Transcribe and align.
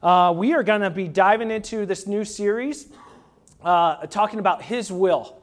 Uh, 0.00 0.32
we 0.36 0.54
are 0.54 0.62
going 0.62 0.82
to 0.82 0.90
be 0.90 1.08
diving 1.08 1.50
into 1.50 1.84
this 1.84 2.06
new 2.06 2.24
series 2.24 2.86
uh, 3.64 4.06
talking 4.06 4.38
about 4.38 4.62
His 4.62 4.92
will, 4.92 5.42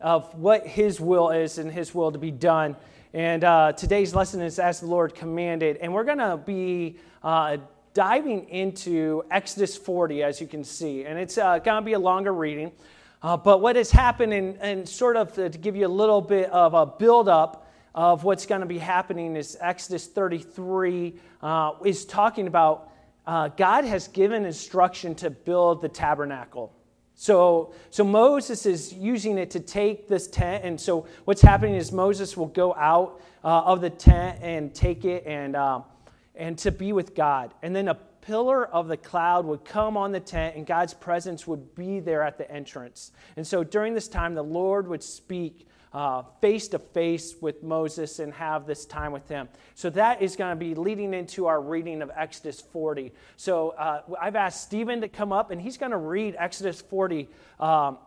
of 0.00 0.34
what 0.34 0.66
His 0.66 1.00
will 1.00 1.30
is 1.30 1.58
and 1.58 1.70
His 1.70 1.94
will 1.94 2.10
to 2.10 2.18
be 2.18 2.32
done. 2.32 2.74
And 3.14 3.44
uh, 3.44 3.72
today's 3.74 4.12
lesson 4.12 4.42
is 4.42 4.58
as 4.58 4.80
the 4.80 4.86
Lord 4.86 5.14
commanded. 5.14 5.76
And 5.76 5.94
we're 5.94 6.02
going 6.02 6.18
to 6.18 6.36
be 6.36 6.96
uh, 7.22 7.58
diving 7.94 8.48
into 8.48 9.22
Exodus 9.30 9.76
40, 9.76 10.24
as 10.24 10.40
you 10.40 10.48
can 10.48 10.64
see. 10.64 11.04
And 11.04 11.16
it's 11.16 11.38
uh, 11.38 11.60
going 11.60 11.80
to 11.80 11.86
be 11.86 11.92
a 11.92 12.00
longer 12.00 12.34
reading. 12.34 12.72
Uh, 13.22 13.36
but 13.36 13.60
what 13.60 13.76
has 13.76 13.92
happened, 13.92 14.32
and, 14.32 14.56
and 14.60 14.88
sort 14.88 15.16
of 15.16 15.32
to 15.34 15.48
give 15.48 15.76
you 15.76 15.86
a 15.86 15.88
little 15.88 16.20
bit 16.20 16.50
of 16.50 16.74
a 16.74 16.84
build 16.84 17.28
up 17.28 17.70
of 17.94 18.24
what's 18.24 18.46
going 18.46 18.62
to 18.62 18.66
be 18.66 18.78
happening, 18.78 19.36
is 19.36 19.56
Exodus 19.60 20.08
33 20.08 21.14
uh, 21.40 21.72
is 21.84 22.04
talking 22.04 22.48
about 22.48 22.88
uh, 23.26 23.48
God 23.48 23.84
has 23.84 24.08
given 24.08 24.44
instruction 24.44 25.14
to 25.16 25.30
build 25.30 25.80
the 25.80 25.88
tabernacle. 25.88 26.74
So, 27.14 27.74
so 27.90 28.04
Moses 28.04 28.66
is 28.66 28.92
using 28.92 29.38
it 29.38 29.50
to 29.52 29.60
take 29.60 30.08
this 30.08 30.26
tent. 30.26 30.64
And 30.64 30.80
so 30.80 31.06
what's 31.24 31.42
happening 31.42 31.76
is 31.76 31.92
Moses 31.92 32.36
will 32.36 32.48
go 32.48 32.74
out 32.74 33.20
uh, 33.44 33.62
of 33.62 33.80
the 33.80 33.90
tent 33.90 34.38
and 34.42 34.74
take 34.74 35.04
it 35.04 35.24
and, 35.26 35.54
uh, 35.54 35.82
and 36.34 36.58
to 36.58 36.72
be 36.72 36.92
with 36.92 37.14
God. 37.14 37.54
And 37.62 37.76
then 37.76 37.88
a 37.88 37.94
pillar 37.94 38.66
of 38.66 38.88
the 38.88 38.96
cloud 38.96 39.44
would 39.44 39.64
come 39.64 39.96
on 39.96 40.10
the 40.10 40.20
tent 40.20 40.56
and 40.56 40.66
God's 40.66 40.94
presence 40.94 41.46
would 41.46 41.74
be 41.74 42.00
there 42.00 42.22
at 42.22 42.38
the 42.38 42.50
entrance. 42.50 43.12
And 43.36 43.46
so 43.46 43.62
during 43.62 43.94
this 43.94 44.08
time, 44.08 44.34
the 44.34 44.42
Lord 44.42 44.88
would 44.88 45.02
speak 45.02 45.68
face 46.40 46.68
to 46.68 46.78
face 46.78 47.34
with 47.40 47.62
Moses 47.62 48.18
and 48.18 48.32
have 48.34 48.66
this 48.66 48.86
time 48.86 49.12
with 49.12 49.28
him. 49.28 49.48
So 49.74 49.90
that 49.90 50.22
is 50.22 50.36
going 50.36 50.50
to 50.50 50.56
be 50.56 50.74
leading 50.74 51.12
into 51.12 51.46
our 51.46 51.60
reading 51.60 52.00
of 52.00 52.10
Exodus 52.16 52.60
40. 52.60 53.12
So 53.36 53.70
uh, 53.70 54.02
I've 54.20 54.36
asked 54.36 54.62
Stephen 54.62 55.02
to 55.02 55.08
come 55.08 55.32
up 55.32 55.50
and 55.50 55.60
he's 55.60 55.76
going 55.76 55.92
to 55.92 55.98
read 55.98 56.34
Exodus 56.38 56.80
40. 56.80 57.28
Um, 57.60 57.98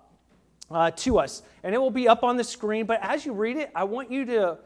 uh, 0.72 0.90
to 0.90 1.20
us, 1.20 1.44
and 1.64 1.76
it 1.76 1.78
will 1.78 1.92
be 1.92 2.08
up 2.08 2.24
on 2.24 2.38
the 2.38 2.44
screen. 2.44 2.88
But 2.88 3.00
as 3.04 3.26
you 3.26 3.34
read 3.34 3.58
it, 3.58 3.70
I 3.76 3.84
want 3.84 4.12
you 4.12 4.26
to 4.26 4.58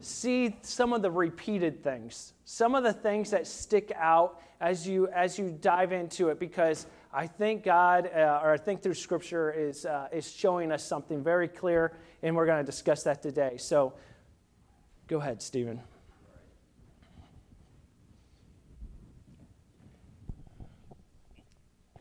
see 0.00 0.56
some 0.62 0.92
of 0.92 1.02
the 1.02 1.10
repeated 1.10 1.82
things, 1.82 2.32
some 2.44 2.74
of 2.74 2.84
the 2.84 2.92
things 2.92 3.30
that 3.30 3.46
stick 3.46 3.92
out 3.96 4.40
as 4.60 4.86
you 4.86 5.08
as 5.08 5.38
you 5.38 5.56
dive 5.60 5.92
into 5.92 6.28
it, 6.28 6.38
because 6.38 6.86
I 7.16 7.28
think 7.28 7.62
God, 7.62 8.10
uh, 8.12 8.40
or 8.42 8.52
I 8.52 8.56
think 8.56 8.82
through 8.82 8.94
Scripture, 8.94 9.52
is, 9.52 9.86
uh, 9.86 10.08
is 10.10 10.28
showing 10.28 10.72
us 10.72 10.84
something 10.84 11.22
very 11.22 11.46
clear, 11.46 11.92
and 12.24 12.34
we're 12.34 12.44
going 12.44 12.58
to 12.58 12.68
discuss 12.68 13.04
that 13.04 13.22
today. 13.22 13.56
So 13.56 13.92
go 15.06 15.18
ahead, 15.18 15.40
Stephen. 15.40 15.80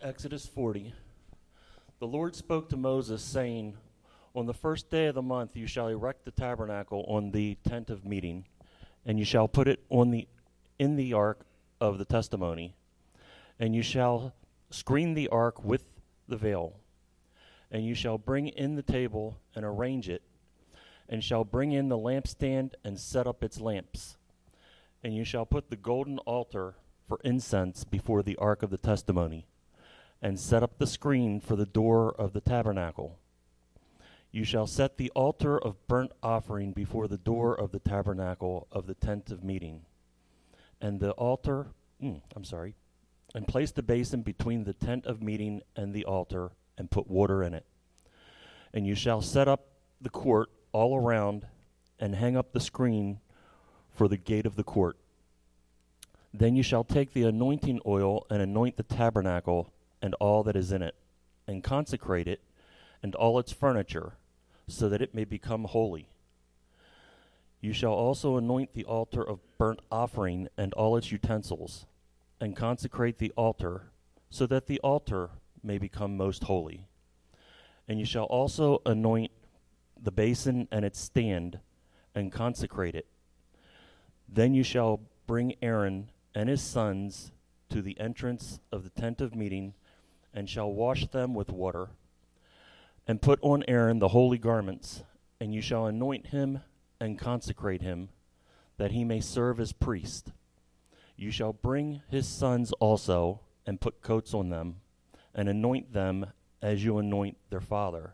Exodus 0.02 0.48
40. 0.48 0.96
The 2.00 2.08
Lord 2.08 2.36
spoke 2.36 2.70
to 2.70 2.76
Moses, 2.76 3.22
saying, 3.22 3.78
On 4.34 4.48
the 4.48 4.54
first 4.54 4.90
day 4.90 5.06
of 5.06 5.14
the 5.14 5.22
month 5.22 5.56
you 5.56 5.68
shall 5.68 5.90
erect 5.90 6.26
the 6.26 6.32
tabernacle 6.32 7.06
on 7.08 7.30
the 7.30 7.56
tent 7.70 7.92
of 7.92 8.04
meeting, 8.04 8.46
and 9.06 9.20
you 9.20 9.26
shall 9.26 9.48
put 9.48 9.68
it 9.68 9.84
on 9.92 10.10
the, 10.10 10.28
in 10.80 10.96
the 10.96 11.14
ark 11.14 11.46
of 11.80 12.00
the 12.00 12.06
testimony, 12.06 12.74
and 13.60 13.76
you 13.76 13.84
shall 13.84 14.34
Screen 14.74 15.14
the 15.14 15.28
ark 15.28 15.64
with 15.64 15.86
the 16.28 16.36
veil. 16.36 16.74
And 17.70 17.86
you 17.86 17.94
shall 17.94 18.18
bring 18.18 18.48
in 18.48 18.76
the 18.76 18.82
table 18.82 19.38
and 19.56 19.64
arrange 19.64 20.10
it, 20.10 20.24
and 21.08 21.24
shall 21.24 21.44
bring 21.44 21.74
in 21.74 21.90
the 21.90 21.98
lampstand 21.98 22.74
and 22.84 23.00
set 23.00 23.28
up 23.28 23.44
its 23.44 23.60
lamps. 23.60 24.18
And 25.04 25.16
you 25.16 25.24
shall 25.24 25.46
put 25.46 25.70
the 25.70 25.76
golden 25.76 26.18
altar 26.20 26.74
for 27.08 27.20
incense 27.24 27.84
before 27.84 28.24
the 28.24 28.36
ark 28.38 28.64
of 28.64 28.72
the 28.72 28.80
testimony, 28.80 29.46
and 30.24 30.40
set 30.40 30.64
up 30.64 30.80
the 30.80 30.88
screen 30.88 31.40
for 31.40 31.56
the 31.56 31.68
door 31.68 32.12
of 32.12 32.34
the 32.34 32.42
tabernacle. 32.42 33.20
You 34.32 34.44
shall 34.44 34.66
set 34.66 34.98
the 34.98 35.12
altar 35.12 35.56
of 35.56 35.88
burnt 35.88 36.14
offering 36.24 36.72
before 36.72 37.08
the 37.08 37.20
door 37.20 37.54
of 37.54 37.72
the 37.72 37.80
tabernacle 37.80 38.68
of 38.72 38.88
the 38.88 38.96
tent 38.96 39.30
of 39.30 39.44
meeting. 39.44 39.82
And 40.82 41.00
the 41.00 41.12
altar, 41.12 41.68
mm, 42.02 42.22
I'm 42.36 42.44
sorry, 42.44 42.74
and 43.34 43.48
place 43.48 43.72
the 43.72 43.84
basin 43.84 44.22
between 44.22 44.64
the 44.64 44.74
tent 44.74 45.06
of 45.06 45.22
meeting 45.22 45.62
and 45.76 45.94
the 45.94 46.06
altar, 46.06 46.52
and 46.78 46.92
put 46.92 47.10
water 47.10 47.44
in 47.44 47.54
it. 47.54 47.66
And 48.74 48.86
you 48.86 48.96
shall 48.96 49.22
set 49.22 49.48
up 49.48 49.68
the 50.02 50.10
court 50.10 50.50
all 50.72 50.98
around, 50.98 51.48
and 52.00 52.16
hang 52.16 52.36
up 52.36 52.52
the 52.52 52.60
screen 52.60 53.20
for 53.92 54.08
the 54.08 54.18
gate 54.18 54.46
of 54.46 54.56
the 54.56 54.64
court. 54.64 54.98
Then 56.34 56.56
you 56.56 56.64
shall 56.64 56.84
take 56.84 57.14
the 57.14 57.24
anointing 57.24 57.80
oil 57.86 58.26
and 58.30 58.42
anoint 58.42 58.78
the 58.78 58.84
tabernacle 58.84 59.72
and 60.02 60.16
all 60.16 60.44
that 60.44 60.56
is 60.56 60.72
in 60.72 60.82
it, 60.82 60.96
and 61.48 61.64
consecrate 61.64 62.28
it 62.28 62.42
and 63.02 63.16
all 63.16 63.38
its 63.38 63.52
furniture, 63.52 64.14
so 64.68 64.90
that 64.90 65.02
it 65.02 65.14
may 65.14 65.26
become 65.26 65.66
holy. 65.66 66.10
You 67.62 67.74
shall 67.74 67.94
also 67.94 68.38
anoint 68.38 68.74
the 68.74 68.86
altar 68.86 69.22
of 69.22 69.40
burnt 69.58 69.80
offering 69.92 70.48
and 70.58 70.74
all 70.74 70.98
its 70.98 71.12
utensils 71.12 71.86
and 72.44 72.58
consecrate 72.58 73.20
the 73.20 73.32
altar, 73.38 73.84
so 74.30 74.46
that 74.46 74.68
the 74.68 74.78
altar 74.82 75.30
may 75.64 75.78
become 75.78 76.18
most 76.18 76.44
holy. 76.44 76.86
And 77.88 78.02
you 78.02 78.06
shall 78.06 78.26
also 78.26 78.82
anoint 78.86 79.32
the 79.98 80.12
basin 80.12 80.68
and 80.70 80.84
its 80.84 81.00
stand, 81.00 81.60
and 82.14 82.34
consecrate 82.34 82.96
it. 82.96 83.08
Then 84.28 84.54
you 84.54 84.62
shall 84.62 85.00
bring 85.26 85.56
Aaron 85.62 86.10
and 86.36 86.50
his 86.50 86.62
sons 86.62 87.32
to 87.70 87.82
the 87.82 87.98
entrance 87.98 88.60
of 88.74 88.84
the 88.84 88.90
tent 88.90 89.22
of 89.22 89.34
meeting, 89.34 89.74
and 90.34 90.50
shall 90.50 90.74
wash 90.74 91.08
them 91.08 91.34
with 91.34 91.50
water, 91.50 91.92
and 93.08 93.22
put 93.22 93.40
on 93.42 93.64
Aaron 93.70 94.00
the 94.00 94.10
holy 94.10 94.38
garments, 94.38 95.04
and 95.40 95.54
you 95.54 95.62
shall 95.62 95.86
anoint 95.86 96.28
him 96.28 96.60
and 97.00 97.18
consecrate 97.18 97.82
him, 97.82 98.10
that 98.76 98.92
he 98.92 99.06
may 99.06 99.22
serve 99.22 99.62
as 99.62 99.72
priest. 99.72 100.34
You 101.16 101.32
shall 101.32 101.54
bring 101.54 102.02
his 102.10 102.28
sons 102.28 102.72
also, 102.74 103.42
and 103.66 103.80
put 103.80 104.02
coats 104.02 104.34
on 104.34 104.50
them, 104.50 104.78
and 105.34 105.48
anoint 105.48 105.94
them 105.94 106.28
as 106.62 106.84
you 106.84 106.98
anoint 106.98 107.38
their 107.50 107.62
father, 107.62 108.14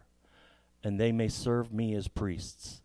and 0.84 1.00
they 1.00 1.12
may 1.12 1.28
serve 1.28 1.72
me 1.72 1.96
as 1.96 2.08
priests. 2.08 2.82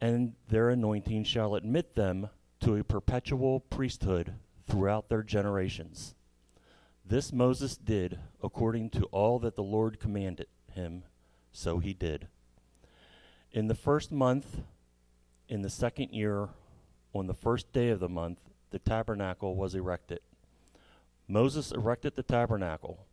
And 0.00 0.34
their 0.48 0.70
anointing 0.70 1.24
shall 1.24 1.54
admit 1.54 1.94
them 1.94 2.28
to 2.60 2.76
a 2.76 2.84
perpetual 2.84 3.60
priesthood 3.60 4.34
throughout 4.66 5.08
their 5.08 5.22
generations. 5.22 6.14
This 7.04 7.32
Moses 7.32 7.76
did 7.76 8.18
according 8.42 8.90
to 8.90 9.04
all 9.06 9.38
that 9.40 9.56
the 9.56 9.62
Lord 9.62 10.00
commanded 10.00 10.46
him, 10.72 11.02
so 11.52 11.78
he 11.78 11.92
did. 11.92 12.28
In 13.52 13.68
the 13.68 13.74
first 13.74 14.12
month, 14.12 14.62
in 15.48 15.62
the 15.62 15.70
second 15.70 16.10
year, 16.10 16.48
on 17.12 17.26
the 17.26 17.34
first 17.34 17.72
day 17.72 17.90
of 17.90 18.00
the 18.00 18.08
month, 18.08 18.38
the 18.72 18.78
tabernacle 18.78 19.54
was 19.54 19.74
erected. 19.74 20.20
Moses 21.28 21.70
erected 21.70 22.16
the 22.16 22.22
tabernacle. 22.22 23.06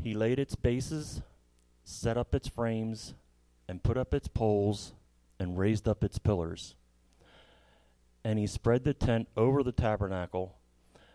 He 0.00 0.14
laid 0.14 0.38
its 0.38 0.54
bases, 0.54 1.22
set 1.84 2.16
up 2.16 2.34
its 2.34 2.48
frames, 2.48 3.14
and 3.68 3.82
put 3.82 3.96
up 3.96 4.14
its 4.14 4.28
poles, 4.28 4.92
and 5.38 5.58
raised 5.58 5.88
up 5.88 6.04
its 6.04 6.18
pillars. 6.18 6.74
And 8.24 8.38
he 8.38 8.46
spread 8.46 8.84
the 8.84 8.94
tent 8.94 9.28
over 9.36 9.62
the 9.62 9.72
tabernacle, 9.72 10.56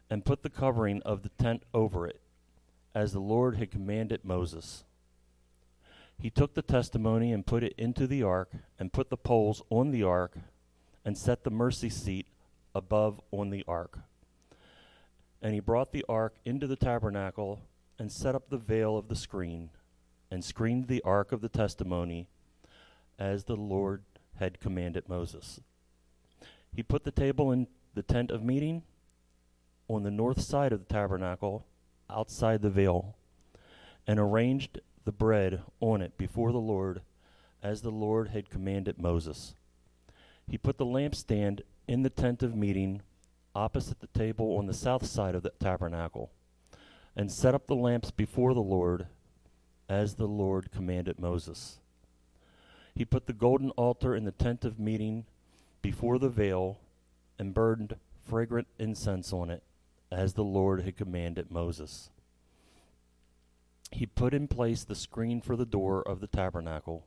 and 0.09 0.25
put 0.25 0.43
the 0.43 0.49
covering 0.49 1.01
of 1.03 1.23
the 1.23 1.29
tent 1.29 1.63
over 1.73 2.07
it, 2.07 2.19
as 2.93 3.13
the 3.13 3.19
Lord 3.19 3.55
had 3.55 3.71
commanded 3.71 4.25
Moses. 4.25 4.83
He 6.19 6.29
took 6.29 6.53
the 6.53 6.61
testimony 6.61 7.31
and 7.31 7.45
put 7.45 7.63
it 7.63 7.73
into 7.77 8.07
the 8.07 8.23
ark, 8.23 8.51
and 8.77 8.93
put 8.93 9.09
the 9.09 9.17
poles 9.17 9.61
on 9.69 9.91
the 9.91 10.03
ark, 10.03 10.37
and 11.05 11.17
set 11.17 11.43
the 11.43 11.49
mercy 11.49 11.89
seat 11.89 12.27
above 12.75 13.19
on 13.31 13.49
the 13.49 13.63
ark. 13.67 13.99
And 15.41 15.53
he 15.53 15.59
brought 15.59 15.91
the 15.91 16.05
ark 16.07 16.35
into 16.45 16.67
the 16.67 16.75
tabernacle 16.75 17.61
and 17.99 18.11
set 18.11 18.35
up 18.35 18.49
the 18.49 18.57
veil 18.57 18.97
of 18.97 19.07
the 19.07 19.15
screen 19.15 19.69
and 20.31 20.43
screened 20.43 20.87
the 20.87 21.01
ark 21.03 21.31
of 21.31 21.41
the 21.41 21.49
testimony 21.49 22.27
as 23.19 23.43
the 23.43 23.55
Lord 23.55 24.03
had 24.39 24.59
commanded 24.59 25.07
Moses. 25.07 25.59
He 26.75 26.81
put 26.81 27.03
the 27.03 27.11
table 27.11 27.51
in 27.51 27.67
the 27.93 28.01
tent 28.01 28.31
of 28.31 28.43
meeting 28.43 28.83
on 29.87 30.03
the 30.03 30.11
north 30.11 30.41
side 30.41 30.73
of 30.73 30.79
the 30.79 30.93
tabernacle 30.93 31.65
outside 32.09 32.61
the 32.61 32.69
veil 32.69 33.15
and 34.07 34.19
arranged 34.19 34.79
the 35.05 35.11
bread 35.11 35.61
on 35.79 36.01
it 36.01 36.17
before 36.17 36.51
the 36.51 36.57
Lord 36.57 37.01
as 37.61 37.81
the 37.81 37.91
Lord 37.91 38.29
had 38.29 38.49
commanded 38.49 38.99
Moses. 38.99 39.55
He 40.47 40.57
put 40.57 40.77
the 40.77 40.85
lampstand 40.85 41.61
in 41.87 42.03
the 42.03 42.09
tent 42.09 42.43
of 42.43 42.55
meeting 42.55 43.01
opposite 43.55 43.99
the 43.99 44.07
table 44.07 44.57
on 44.57 44.65
the 44.65 44.73
south 44.73 45.05
side 45.05 45.35
of 45.35 45.43
the 45.43 45.51
tabernacle, 45.59 46.31
and 47.15 47.31
set 47.31 47.53
up 47.53 47.67
the 47.67 47.75
lamps 47.75 48.11
before 48.11 48.53
the 48.53 48.61
Lord 48.61 49.07
as 49.87 50.15
the 50.15 50.27
Lord 50.27 50.71
commanded 50.71 51.19
Moses. 51.19 51.79
He 52.95 53.05
put 53.05 53.27
the 53.27 53.33
golden 53.33 53.69
altar 53.71 54.15
in 54.15 54.23
the 54.23 54.31
tent 54.31 54.65
of 54.65 54.79
meeting 54.79 55.25
before 55.81 56.17
the 56.17 56.29
veil 56.29 56.79
and 57.37 57.53
burned 57.53 57.95
fragrant 58.27 58.67
incense 58.79 59.33
on 59.33 59.49
it, 59.49 59.63
as 60.11 60.33
the 60.33 60.43
Lord 60.43 60.81
had 60.81 60.95
commanded 60.95 61.51
Moses. 61.51 62.09
He 63.91 64.05
put 64.05 64.33
in 64.33 64.47
place 64.47 64.83
the 64.83 64.95
screen 64.95 65.41
for 65.41 65.55
the 65.55 65.65
door 65.65 66.01
of 66.01 66.19
the 66.19 66.27
tabernacle, 66.27 67.05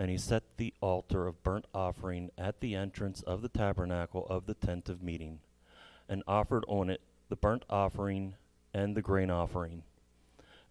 and 0.00 0.10
he 0.10 0.16
set 0.16 0.56
the 0.56 0.72
altar 0.80 1.26
of 1.26 1.42
burnt 1.42 1.66
offering 1.74 2.30
at 2.38 2.60
the 2.60 2.74
entrance 2.74 3.20
of 3.24 3.42
the 3.42 3.50
tabernacle 3.50 4.26
of 4.30 4.46
the 4.46 4.54
tent 4.54 4.88
of 4.88 5.02
meeting, 5.02 5.40
and 6.08 6.22
offered 6.26 6.64
on 6.68 6.88
it 6.88 7.02
the 7.28 7.36
burnt 7.36 7.66
offering 7.68 8.34
and 8.72 8.96
the 8.96 9.02
grain 9.02 9.30
offering, 9.30 9.82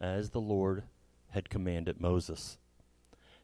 as 0.02 0.32
the 0.32 0.42
Lord 0.42 0.82
had 1.30 1.48
commanded 1.48 2.02
Moses. 2.02 2.58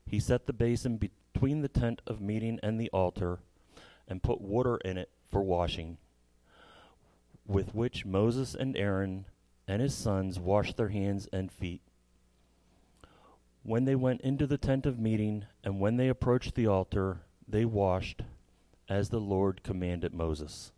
He 0.08 0.20
set 0.20 0.48
the 0.48 0.54
basin 0.54 0.98
between 0.98 1.62
the 1.62 1.68
tent 1.68 2.02
of 2.08 2.20
meeting 2.20 2.60
and 2.64 2.80
the 2.80 2.90
altar, 2.90 3.38
and 4.08 4.24
put 4.24 4.42
water 4.42 4.78
in 4.78 4.98
it 4.98 5.12
for 5.30 5.44
washing, 5.44 6.00
with 7.46 7.76
which 7.76 8.08
Moses 8.08 8.56
and 8.56 8.76
Aaron 8.76 9.26
and 9.68 9.84
his 9.84 9.94
sons 9.94 10.40
washed 10.40 10.78
their 10.78 10.90
hands 10.90 11.28
and 11.32 11.52
feet. 11.52 11.82
When 13.68 13.86
they 13.86 13.96
went 13.96 14.22
into 14.22 14.46
the 14.46 14.60
tent 14.60 14.86
of 14.86 15.00
meeting, 15.00 15.46
and 15.64 15.80
when 15.80 15.98
they 15.98 16.08
approached 16.08 16.54
the 16.54 16.68
altar, 16.68 17.22
they 17.48 17.66
washed, 17.66 18.22
as 18.88 19.10
the 19.10 19.20
Lord 19.20 19.64
commanded 19.64 20.14
Moses. 20.14 20.72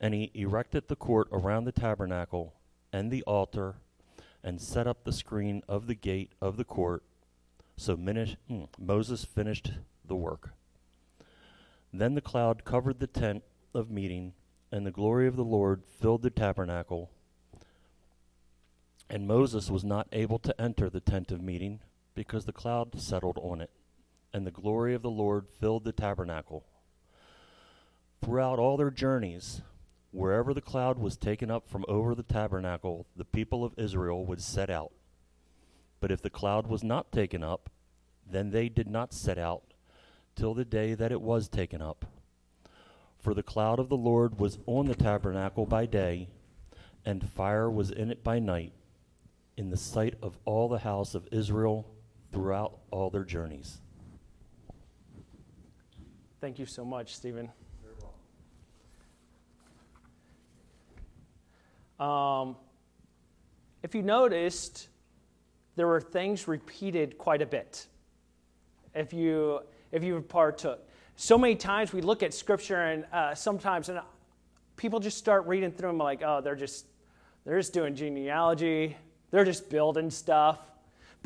And 0.00 0.14
he 0.14 0.30
erected 0.32 0.86
the 0.86 0.94
court 0.94 1.26
around 1.32 1.64
the 1.64 1.72
tabernacle 1.72 2.54
and 2.92 3.10
the 3.10 3.24
altar, 3.24 3.78
and 4.44 4.60
set 4.60 4.86
up 4.86 5.02
the 5.02 5.12
screen 5.12 5.64
of 5.68 5.88
the 5.88 5.96
gate 5.96 6.30
of 6.40 6.56
the 6.56 6.64
court. 6.64 7.02
So 7.76 7.96
minish, 7.96 8.36
mm, 8.48 8.68
Moses 8.78 9.24
finished 9.24 9.72
the 10.04 10.14
work. 10.14 10.50
Then 11.92 12.14
the 12.14 12.20
cloud 12.20 12.64
covered 12.64 13.00
the 13.00 13.08
tent 13.08 13.42
of 13.74 13.90
meeting, 13.90 14.34
and 14.70 14.86
the 14.86 14.92
glory 14.92 15.26
of 15.26 15.34
the 15.34 15.42
Lord 15.42 15.82
filled 15.84 16.22
the 16.22 16.30
tabernacle. 16.30 17.10
And 19.10 19.26
Moses 19.26 19.72
was 19.72 19.82
not 19.82 20.06
able 20.12 20.38
to 20.38 20.60
enter 20.60 20.88
the 20.88 21.00
tent 21.00 21.32
of 21.32 21.42
meeting 21.42 21.80
because 22.16 22.46
the 22.46 22.52
cloud 22.52 22.98
settled 22.98 23.38
on 23.40 23.60
it, 23.60 23.70
and 24.32 24.44
the 24.44 24.50
glory 24.50 24.94
of 24.94 25.02
the 25.02 25.10
Lord 25.10 25.46
filled 25.60 25.84
the 25.84 25.92
tabernacle. 25.92 26.64
Throughout 28.24 28.58
all 28.58 28.76
their 28.76 28.90
journeys, 28.90 29.60
wherever 30.10 30.52
the 30.54 30.62
cloud 30.62 30.98
was 30.98 31.16
taken 31.16 31.50
up 31.50 31.68
from 31.68 31.84
over 31.86 32.14
the 32.14 32.22
tabernacle, 32.22 33.06
the 33.14 33.24
people 33.24 33.64
of 33.64 33.74
Israel 33.76 34.24
would 34.24 34.40
set 34.40 34.70
out. 34.70 34.92
But 36.00 36.10
if 36.10 36.22
the 36.22 36.30
cloud 36.30 36.66
was 36.66 36.82
not 36.82 37.12
taken 37.12 37.44
up, 37.44 37.70
then 38.28 38.50
they 38.50 38.68
did 38.70 38.88
not 38.88 39.12
set 39.12 39.38
out 39.38 39.74
till 40.34 40.54
the 40.54 40.64
day 40.64 40.94
that 40.94 41.12
it 41.12 41.20
was 41.20 41.48
taken 41.48 41.82
up. 41.82 42.06
For 43.18 43.34
the 43.34 43.42
cloud 43.42 43.78
of 43.78 43.90
the 43.90 43.96
Lord 43.96 44.40
was 44.40 44.58
on 44.66 44.86
the 44.86 44.94
tabernacle 44.94 45.66
by 45.66 45.84
day, 45.84 46.28
and 47.04 47.28
fire 47.28 47.70
was 47.70 47.90
in 47.90 48.10
it 48.10 48.24
by 48.24 48.38
night, 48.38 48.72
in 49.56 49.68
the 49.68 49.76
sight 49.76 50.14
of 50.22 50.38
all 50.46 50.68
the 50.68 50.78
house 50.78 51.14
of 51.14 51.28
Israel 51.30 51.86
throughout 52.36 52.80
all 52.90 53.08
their 53.08 53.24
journeys. 53.24 53.78
Thank 56.38 56.58
you 56.58 56.66
so 56.66 56.84
much, 56.84 57.16
Stephen. 57.16 57.48
Um, 61.98 62.56
if 63.82 63.94
you 63.94 64.02
noticed, 64.02 64.88
there 65.76 65.86
were 65.86 65.98
things 65.98 66.46
repeated 66.46 67.16
quite 67.16 67.40
a 67.40 67.46
bit. 67.46 67.86
If 68.94 69.14
you 69.14 69.60
if 69.90 70.04
you 70.04 70.20
partook, 70.20 70.86
so 71.16 71.38
many 71.38 71.54
times 71.54 71.94
we 71.94 72.02
look 72.02 72.22
at 72.22 72.34
scripture 72.34 72.82
and 72.82 73.06
uh, 73.14 73.34
sometimes 73.34 73.88
and 73.88 73.98
people 74.76 75.00
just 75.00 75.16
start 75.16 75.46
reading 75.46 75.72
through 75.72 75.88
them 75.88 75.96
like, 75.96 76.20
oh, 76.22 76.42
they're 76.42 76.54
just 76.54 76.84
they're 77.46 77.58
just 77.58 77.72
doing 77.72 77.94
genealogy, 77.94 78.94
they're 79.30 79.46
just 79.46 79.70
building 79.70 80.10
stuff. 80.10 80.58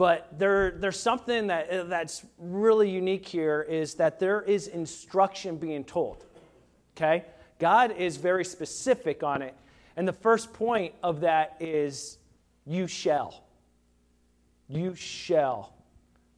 But 0.01 0.39
there, 0.39 0.71
there's 0.71 0.99
something 0.99 1.49
that, 1.49 1.69
uh, 1.69 1.83
that's 1.83 2.25
really 2.39 2.89
unique 2.89 3.29
here 3.29 3.61
is 3.69 3.97
that 3.97 4.19
there 4.19 4.41
is 4.41 4.67
instruction 4.67 5.59
being 5.59 5.85
told. 5.85 6.25
Okay? 6.97 7.27
God 7.59 7.95
is 7.99 8.17
very 8.17 8.47
specific 8.47 9.23
on 9.23 9.43
it. 9.43 9.55
And 9.99 10.09
the 10.09 10.15
first 10.15 10.55
point 10.55 10.95
of 11.03 11.21
that 11.21 11.59
is 11.61 12.17
you 12.65 12.87
shall. 12.87 13.45
You 14.69 14.95
shall. 14.95 15.75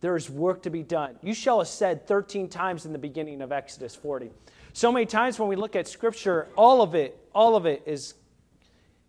There 0.00 0.16
is 0.16 0.28
work 0.28 0.64
to 0.64 0.70
be 0.70 0.82
done. 0.82 1.14
You 1.22 1.32
shall 1.32 1.60
is 1.60 1.68
said 1.68 2.04
13 2.08 2.48
times 2.48 2.84
in 2.84 2.92
the 2.92 2.98
beginning 2.98 3.40
of 3.42 3.52
Exodus 3.52 3.94
40. 3.94 4.32
So 4.72 4.90
many 4.90 5.06
times 5.06 5.38
when 5.38 5.48
we 5.48 5.54
look 5.54 5.76
at 5.76 5.86
Scripture, 5.86 6.48
all 6.56 6.82
of 6.82 6.96
it, 6.96 7.16
all 7.32 7.54
of 7.54 7.66
it 7.66 7.84
is, 7.86 8.14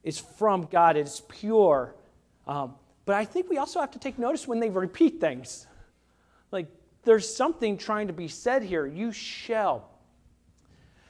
is 0.03 0.19
from 0.19 0.67
God. 0.71 0.95
It's 0.95 1.23
pure. 1.27 1.95
Um, 2.45 2.75
but 3.05 3.15
I 3.15 3.25
think 3.25 3.49
we 3.49 3.57
also 3.57 3.79
have 3.79 3.91
to 3.91 3.99
take 3.99 4.17
notice 4.17 4.47
when 4.47 4.59
they 4.59 4.69
repeat 4.69 5.19
things. 5.19 5.67
Like 6.51 6.67
there's 7.03 7.33
something 7.33 7.77
trying 7.77 8.07
to 8.07 8.13
be 8.13 8.27
said 8.27 8.63
here. 8.63 8.85
You 8.85 9.11
shall. 9.11 9.89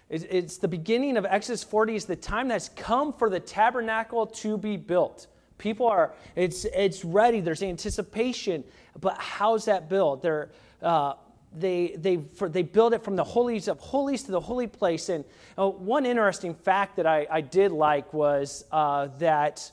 It's 0.10 0.58
the 0.58 0.68
beginning 0.68 1.18
of 1.18 1.26
Exodus 1.26 1.64
40, 1.64 1.96
is 1.96 2.06
the 2.06 2.16
time 2.16 2.48
that's 2.48 2.70
come 2.70 3.14
for 3.14 3.32
the 3.32 3.40
tabernacle 3.40 4.28
to 4.28 4.58
be 4.58 4.78
built. 4.78 5.26
People 5.58 5.88
are, 5.88 6.14
it's, 6.36 6.66
it's 6.66 7.04
ready, 7.04 7.40
there's 7.40 7.64
anticipation, 7.64 8.64
but 9.00 9.18
how's 9.18 9.66
that 9.66 9.90
built? 9.90 10.22
They're, 10.22 10.52
uh, 10.84 11.14
they, 11.56 11.96
they, 11.98 12.18
for, 12.18 12.50
they 12.50 12.62
build 12.62 12.94
it 12.94 13.04
from 13.04 13.16
the 13.16 13.24
holies 13.24 13.68
of 13.68 13.80
holies 13.80 14.24
to 14.24 14.32
the 14.32 14.40
holy 14.40 14.68
place. 14.68 15.10
And 15.10 15.24
uh, 15.58 15.70
one 15.70 16.06
interesting 16.06 16.54
fact 16.54 16.98
that 16.98 17.08
I, 17.08 17.26
I 17.32 17.42
did 17.42 17.72
like 17.72 18.14
was 18.14 18.66
uh, 18.72 19.08
that 19.20 19.72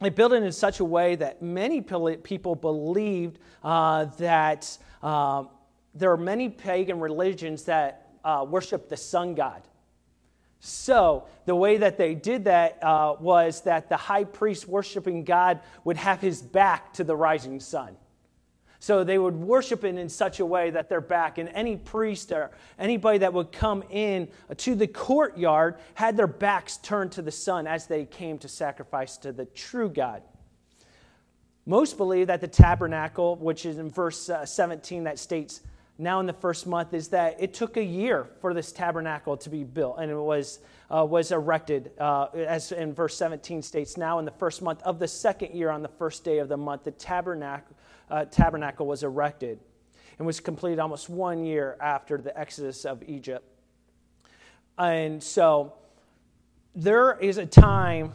they 0.00 0.10
built 0.10 0.32
it 0.32 0.42
in 0.42 0.52
such 0.52 0.80
a 0.80 0.84
way 0.84 1.16
that 1.16 1.42
many 1.42 1.80
people 1.80 2.54
believed 2.54 3.38
uh, 3.62 4.06
that 4.18 4.76
uh, 5.02 5.44
there 5.94 6.10
are 6.10 6.16
many 6.16 6.48
pagan 6.48 7.00
religions 7.00 7.64
that 7.64 8.08
uh, 8.24 8.44
worship 8.48 8.88
the 8.88 8.96
sun 8.96 9.34
god. 9.34 9.62
So, 10.66 11.26
the 11.44 11.54
way 11.54 11.76
that 11.76 11.98
they 11.98 12.14
did 12.14 12.44
that 12.44 12.82
uh, 12.82 13.16
was 13.20 13.60
that 13.62 13.90
the 13.90 13.98
high 13.98 14.24
priest 14.24 14.66
worshiping 14.66 15.22
God 15.22 15.60
would 15.84 15.98
have 15.98 16.22
his 16.22 16.40
back 16.40 16.94
to 16.94 17.04
the 17.04 17.14
rising 17.14 17.60
sun. 17.60 17.96
So 18.84 19.02
they 19.02 19.16
would 19.16 19.34
worship 19.34 19.82
it 19.82 19.96
in 19.96 20.10
such 20.10 20.40
a 20.40 20.44
way 20.44 20.68
that 20.68 20.90
they're 20.90 21.00
back, 21.00 21.38
and 21.38 21.48
any 21.54 21.78
priest 21.78 22.30
or 22.32 22.50
anybody 22.78 23.16
that 23.16 23.32
would 23.32 23.50
come 23.50 23.82
in 23.88 24.28
to 24.58 24.74
the 24.74 24.86
courtyard 24.86 25.76
had 25.94 26.18
their 26.18 26.26
backs 26.26 26.76
turned 26.76 27.12
to 27.12 27.22
the 27.22 27.30
sun 27.30 27.66
as 27.66 27.86
they 27.86 28.04
came 28.04 28.36
to 28.40 28.46
sacrifice 28.46 29.16
to 29.16 29.32
the 29.32 29.46
true 29.46 29.88
God. 29.88 30.22
Most 31.64 31.96
believe 31.96 32.26
that 32.26 32.42
the 32.42 32.46
tabernacle, 32.46 33.36
which 33.36 33.64
is 33.64 33.78
in 33.78 33.90
verse 33.90 34.28
uh, 34.28 34.44
17 34.44 35.04
that 35.04 35.18
states, 35.18 35.62
now 35.96 36.20
in 36.20 36.26
the 36.26 36.32
first 36.32 36.66
month, 36.66 36.92
is 36.92 37.08
that 37.08 37.36
it 37.38 37.54
took 37.54 37.76
a 37.76 37.84
year 37.84 38.26
for 38.40 38.52
this 38.52 38.72
tabernacle 38.72 39.36
to 39.36 39.50
be 39.50 39.62
built, 39.64 39.98
and 40.00 40.10
it 40.10 40.16
was, 40.16 40.58
uh, 40.90 41.04
was 41.04 41.30
erected, 41.30 41.92
uh, 41.98 42.26
as 42.34 42.72
in 42.72 42.92
verse 42.92 43.16
17 43.16 43.62
states, 43.62 43.96
now 43.96 44.18
in 44.18 44.24
the 44.24 44.32
first 44.32 44.60
month 44.60 44.82
of 44.82 44.98
the 44.98 45.06
second 45.06 45.54
year 45.54 45.70
on 45.70 45.82
the 45.82 45.88
first 45.88 46.24
day 46.24 46.38
of 46.38 46.48
the 46.48 46.56
month, 46.56 46.84
the 46.84 46.90
tabernacle 46.90 47.76
uh, 48.10 48.24
tabernacle 48.26 48.86
was 48.86 49.02
erected 49.02 49.58
and 50.18 50.26
was 50.26 50.40
completed 50.40 50.78
almost 50.78 51.08
one 51.08 51.44
year 51.44 51.76
after 51.80 52.18
the 52.18 52.38
exodus 52.38 52.84
of 52.84 53.02
Egypt. 53.04 53.44
And 54.78 55.22
so 55.22 55.74
there 56.74 57.18
is 57.18 57.38
a 57.38 57.46
time, 57.46 58.12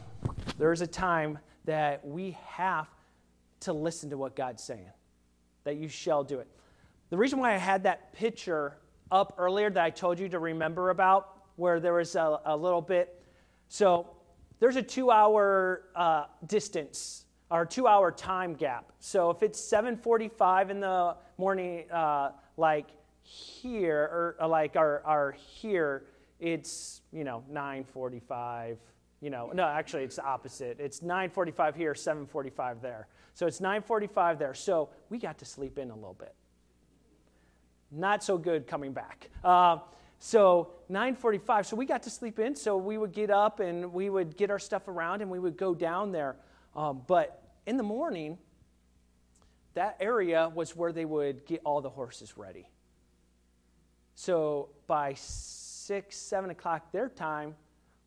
there 0.58 0.72
is 0.72 0.80
a 0.80 0.86
time 0.86 1.38
that 1.64 2.06
we 2.06 2.36
have 2.46 2.88
to 3.60 3.72
listen 3.72 4.10
to 4.10 4.16
what 4.16 4.34
God's 4.34 4.62
saying, 4.62 4.90
that 5.64 5.76
you 5.76 5.88
shall 5.88 6.24
do 6.24 6.38
it. 6.38 6.48
The 7.10 7.16
reason 7.16 7.40
why 7.40 7.54
I 7.54 7.58
had 7.58 7.82
that 7.82 8.12
picture 8.12 8.76
up 9.10 9.34
earlier 9.36 9.68
that 9.68 9.82
I 9.82 9.90
told 9.90 10.20
you 10.20 10.28
to 10.28 10.38
remember 10.38 10.90
about, 10.90 11.42
where 11.56 11.80
there 11.80 11.94
was 11.94 12.14
a, 12.14 12.40
a 12.44 12.56
little 12.56 12.80
bit, 12.80 13.20
so 13.68 14.06
there's 14.60 14.76
a 14.76 14.82
two 14.82 15.10
hour 15.10 15.82
uh, 15.96 16.26
distance 16.46 17.24
or 17.50 17.66
two 17.66 17.88
hour 17.88 18.12
time 18.12 18.54
gap. 18.54 18.92
So 19.00 19.30
if 19.30 19.42
it's 19.42 19.60
7:45 19.60 20.70
in 20.70 20.80
the 20.80 21.16
morning, 21.36 21.90
uh, 21.90 22.30
like 22.56 22.86
here, 23.22 24.02
or, 24.02 24.36
uh, 24.40 24.46
like 24.46 24.76
our, 24.76 25.02
our 25.04 25.32
here, 25.32 26.04
it's 26.38 27.02
you 27.12 27.24
know 27.24 27.42
9:45. 27.52 28.76
You 29.20 29.30
know, 29.30 29.50
no, 29.52 29.64
actually 29.64 30.04
it's 30.04 30.18
opposite. 30.18 30.78
It's 30.78 31.00
9:45 31.00 31.74
here, 31.74 31.92
7:45 31.94 32.80
there. 32.80 33.08
So 33.34 33.48
it's 33.48 33.60
9:45 33.60 34.38
there. 34.38 34.54
So 34.54 34.90
we 35.08 35.18
got 35.18 35.38
to 35.38 35.44
sleep 35.44 35.76
in 35.76 35.90
a 35.90 35.94
little 35.94 36.14
bit. 36.14 36.34
Not 37.90 38.22
so 38.22 38.38
good 38.38 38.66
coming 38.66 38.92
back. 38.92 39.30
Uh, 39.42 39.78
so 40.18 40.72
9:45. 40.90 41.66
So 41.66 41.76
we 41.76 41.86
got 41.86 42.02
to 42.04 42.10
sleep 42.10 42.38
in. 42.38 42.54
So 42.54 42.76
we 42.76 42.98
would 42.98 43.12
get 43.12 43.30
up 43.30 43.60
and 43.60 43.92
we 43.92 44.10
would 44.10 44.36
get 44.36 44.50
our 44.50 44.58
stuff 44.58 44.86
around 44.86 45.22
and 45.22 45.30
we 45.30 45.38
would 45.38 45.56
go 45.56 45.74
down 45.74 46.12
there. 46.12 46.36
Um, 46.76 47.02
but 47.06 47.42
in 47.66 47.76
the 47.76 47.82
morning, 47.82 48.38
that 49.74 49.96
area 50.00 50.50
was 50.54 50.76
where 50.76 50.92
they 50.92 51.04
would 51.04 51.46
get 51.46 51.62
all 51.64 51.80
the 51.80 51.90
horses 51.90 52.36
ready. 52.36 52.68
So 54.14 54.68
by 54.86 55.14
six, 55.14 56.16
seven 56.16 56.50
o'clock 56.50 56.92
their 56.92 57.08
time, 57.08 57.54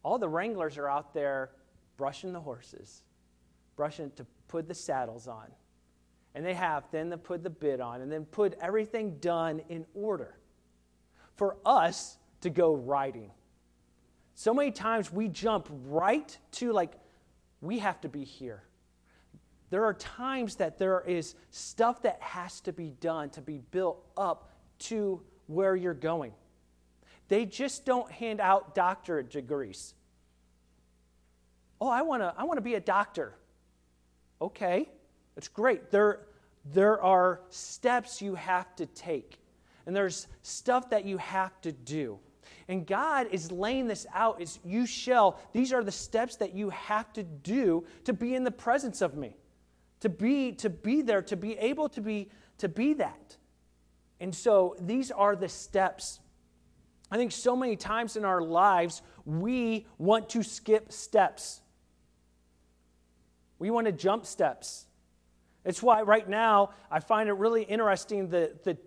all 0.03 0.19
the 0.19 0.29
wranglers 0.29 0.77
are 0.77 0.87
out 0.87 1.13
there 1.13 1.51
brushing 1.97 2.33
the 2.33 2.39
horses, 2.39 3.01
brushing 3.75 4.11
to 4.11 4.25
put 4.47 4.67
the 4.67 4.73
saddles 4.73 5.27
on. 5.27 5.47
And 6.35 6.45
they 6.45 6.53
have 6.53 6.83
then 6.91 7.09
to 7.11 7.17
put 7.17 7.43
the 7.43 7.49
bid 7.49 7.79
on 7.79 8.01
and 8.01 8.11
then 8.11 8.25
put 8.25 8.55
everything 8.59 9.17
done 9.19 9.61
in 9.69 9.85
order 9.93 10.35
for 11.35 11.57
us 11.65 12.17
to 12.41 12.49
go 12.49 12.75
riding. 12.75 13.31
So 14.35 14.53
many 14.53 14.71
times 14.71 15.11
we 15.11 15.27
jump 15.27 15.69
right 15.85 16.35
to 16.53 16.71
like, 16.71 16.93
we 17.61 17.79
have 17.79 18.01
to 18.01 18.09
be 18.09 18.23
here. 18.23 18.63
There 19.69 19.85
are 19.85 19.93
times 19.93 20.55
that 20.57 20.77
there 20.77 21.01
is 21.01 21.35
stuff 21.49 22.01
that 22.03 22.21
has 22.21 22.61
to 22.61 22.73
be 22.73 22.91
done 22.99 23.29
to 23.31 23.41
be 23.41 23.59
built 23.71 24.05
up 24.17 24.51
to 24.79 25.21
where 25.47 25.75
you're 25.75 25.93
going. 25.93 26.33
They 27.27 27.45
just 27.45 27.85
don't 27.85 28.11
hand 28.11 28.39
out 28.39 28.75
doctorate 28.75 29.29
degrees. 29.29 29.93
Oh, 31.79 31.87
I 31.87 32.01
want 32.01 32.21
to 32.21 32.33
I 32.37 32.43
want 32.43 32.57
to 32.57 32.61
be 32.61 32.75
a 32.75 32.79
doctor. 32.79 33.33
Okay. 34.41 34.89
That's 35.35 35.47
great. 35.47 35.91
There 35.91 36.21
there 36.65 37.01
are 37.01 37.41
steps 37.49 38.21
you 38.21 38.35
have 38.35 38.75
to 38.77 38.85
take. 38.85 39.39
And 39.85 39.95
there's 39.95 40.27
stuff 40.43 40.89
that 40.91 41.05
you 41.05 41.17
have 41.17 41.59
to 41.61 41.71
do. 41.71 42.19
And 42.67 42.87
God 42.87 43.27
is 43.31 43.51
laying 43.51 43.87
this 43.87 44.07
out 44.13 44.41
as 44.41 44.59
you 44.63 44.85
shall. 44.85 45.39
These 45.51 45.73
are 45.73 45.83
the 45.83 45.91
steps 45.91 46.37
that 46.37 46.53
you 46.53 46.69
have 46.69 47.11
to 47.13 47.23
do 47.23 47.85
to 48.05 48.13
be 48.13 48.35
in 48.35 48.45
the 48.45 48.51
presence 48.51 49.01
of 49.01 49.15
me. 49.15 49.35
To 49.99 50.09
be 50.09 50.53
to 50.53 50.69
be 50.69 51.01
there, 51.01 51.21
to 51.23 51.35
be 51.35 51.57
able 51.57 51.89
to 51.89 52.01
be 52.01 52.29
to 52.59 52.69
be 52.69 52.93
that. 52.95 53.37
And 54.19 54.33
so 54.33 54.75
these 54.79 55.11
are 55.11 55.35
the 55.35 55.49
steps. 55.49 56.19
I 57.11 57.17
think 57.17 57.31
so 57.31 57.55
many 57.55 57.75
times 57.75 58.15
in 58.15 58.23
our 58.23 58.41
lives 58.41 59.01
we 59.25 59.85
want 59.97 60.29
to 60.29 60.43
skip 60.43 60.91
steps. 60.91 61.61
We 63.59 63.69
want 63.69 63.87
to 63.87 63.93
jump 63.93 64.25
steps. 64.25 64.87
It's 65.65 65.82
why 65.82 66.01
right 66.01 66.27
now 66.27 66.72
I 66.91 67.00
find 67.00 67.29
it 67.29 67.34
really 67.34 67.63
interesting 67.63 68.29
the, 68.29 68.53
the 68.63 68.77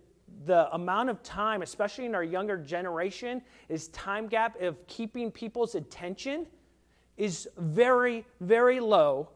the 0.45 0.73
amount 0.73 1.09
of 1.09 1.21
time, 1.23 1.61
especially 1.61 2.05
in 2.05 2.15
our 2.15 2.23
younger 2.23 2.57
generation, 2.57 3.41
is 3.69 3.87
time 3.89 4.27
gap 4.27 4.61
of 4.61 4.85
keeping 4.87 5.31
people's 5.31 5.75
attention 5.75 6.45
is 7.17 7.49
very, 7.57 8.25
very 8.39 8.79
low 8.79 9.29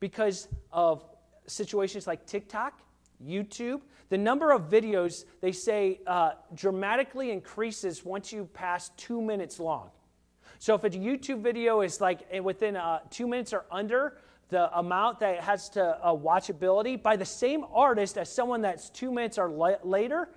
because 0.00 0.48
of 0.72 1.04
situations 1.46 2.06
like 2.06 2.26
TikTok, 2.26 2.80
YouTube. 3.24 3.80
The 4.10 4.18
number 4.18 4.52
of 4.52 4.68
videos, 4.68 5.24
they 5.40 5.52
say, 5.52 6.00
uh, 6.06 6.32
dramatically 6.54 7.30
increases 7.30 8.04
once 8.04 8.32
you 8.32 8.48
pass 8.52 8.90
two 8.96 9.22
minutes 9.22 9.58
long. 9.58 9.90
So 10.58 10.74
if 10.74 10.84
a 10.84 10.90
YouTube 10.90 11.40
video 11.40 11.80
is 11.80 12.00
like 12.00 12.20
eh, 12.30 12.38
within 12.38 12.76
uh, 12.76 13.00
two 13.10 13.26
minutes 13.26 13.52
or 13.52 13.64
under, 13.70 14.18
the 14.54 14.78
amount 14.78 15.18
that 15.18 15.40
has 15.40 15.68
to 15.70 15.82
uh, 15.82 16.14
watchability 16.14 17.02
by 17.02 17.16
the 17.16 17.24
same 17.24 17.64
artist 17.74 18.16
as 18.16 18.32
someone 18.32 18.62
that's 18.62 18.88
two 18.88 19.10
minutes 19.10 19.36
or 19.36 19.50
la- 19.50 19.82
later 19.82 20.28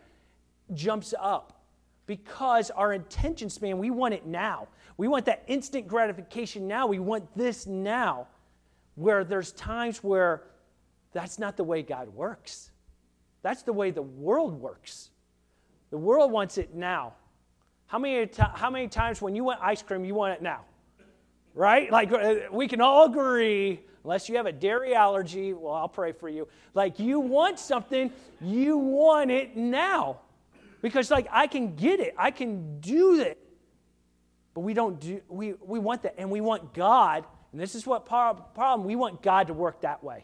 jumps 0.73 1.13
up 1.19 1.61
because 2.07 2.71
our 2.71 2.93
attention 2.93 3.47
span, 3.47 3.77
we 3.77 3.91
want 3.91 4.15
it 4.15 4.25
now. 4.25 4.69
We 4.97 5.07
want 5.07 5.25
that 5.25 5.43
instant 5.45 5.87
gratification 5.87 6.67
now. 6.67 6.87
We 6.87 6.97
want 6.97 7.25
this 7.37 7.67
now. 7.67 8.25
Where 8.95 9.23
there's 9.23 9.51
times 9.51 10.03
where 10.03 10.45
that's 11.13 11.37
not 11.37 11.55
the 11.55 11.63
way 11.63 11.83
God 11.83 12.07
works. 12.09 12.71
That's 13.43 13.61
the 13.61 13.73
way 13.73 13.91
the 13.91 14.01
world 14.01 14.59
works. 14.59 15.11
The 15.91 15.97
world 15.99 16.31
wants 16.31 16.57
it 16.57 16.73
now. 16.73 17.13
How 17.85 17.99
many, 17.99 18.27
how 18.35 18.71
many 18.71 18.87
times 18.87 19.21
when 19.21 19.35
you 19.35 19.43
want 19.43 19.59
ice 19.61 19.83
cream, 19.83 20.03
you 20.03 20.15
want 20.15 20.33
it 20.33 20.41
now? 20.41 20.61
Right? 21.53 21.91
Like, 21.91 22.11
uh, 22.11 22.35
we 22.51 22.67
can 22.67 22.81
all 22.81 23.05
agree, 23.05 23.81
unless 24.07 24.29
you 24.29 24.37
have 24.37 24.45
a 24.45 24.53
dairy 24.53 24.95
allergy, 24.95 25.51
well, 25.51 25.73
I'll 25.73 25.89
pray 25.89 26.13
for 26.13 26.29
you. 26.29 26.47
Like, 26.73 26.97
you 26.97 27.19
want 27.19 27.59
something, 27.59 28.09
you 28.39 28.77
want 28.77 29.31
it 29.31 29.57
now. 29.57 30.21
Because, 30.81 31.11
like, 31.11 31.27
I 31.29 31.47
can 31.47 31.75
get 31.75 31.99
it, 31.99 32.15
I 32.17 32.31
can 32.31 32.79
do 32.79 33.19
it. 33.19 33.37
But 34.53 34.61
we 34.61 34.73
don't 34.73 34.97
do, 35.01 35.19
we, 35.27 35.55
we 35.55 35.77
want 35.77 36.03
that. 36.03 36.15
And 36.17 36.31
we 36.31 36.39
want 36.39 36.73
God, 36.73 37.25
and 37.51 37.59
this 37.59 37.75
is 37.75 37.85
what 37.85 38.05
problem, 38.05 38.85
we 38.85 38.95
want 38.95 39.21
God 39.21 39.47
to 39.47 39.53
work 39.53 39.81
that 39.81 40.01
way. 40.01 40.23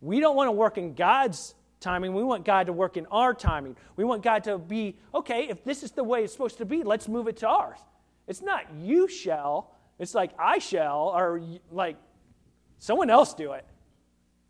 We 0.00 0.20
don't 0.20 0.36
want 0.36 0.46
to 0.46 0.52
work 0.52 0.78
in 0.78 0.94
God's 0.94 1.56
timing. 1.80 2.14
We 2.14 2.22
want 2.22 2.44
God 2.44 2.68
to 2.68 2.72
work 2.72 2.96
in 2.96 3.06
our 3.06 3.34
timing. 3.34 3.74
We 3.96 4.04
want 4.04 4.22
God 4.22 4.44
to 4.44 4.56
be, 4.56 4.96
okay, 5.12 5.48
if 5.48 5.64
this 5.64 5.82
is 5.82 5.90
the 5.90 6.04
way 6.04 6.22
it's 6.22 6.32
supposed 6.32 6.58
to 6.58 6.64
be, 6.64 6.84
let's 6.84 7.08
move 7.08 7.26
it 7.26 7.38
to 7.38 7.48
ours. 7.48 7.80
It's 8.28 8.40
not 8.40 8.72
you 8.72 9.08
shall, 9.08 9.74
it's 9.98 10.14
like 10.14 10.30
I 10.38 10.60
shall, 10.60 11.12
or 11.12 11.42
like 11.72 11.96
someone 12.78 13.10
else 13.10 13.34
do 13.34 13.52
it 13.52 13.64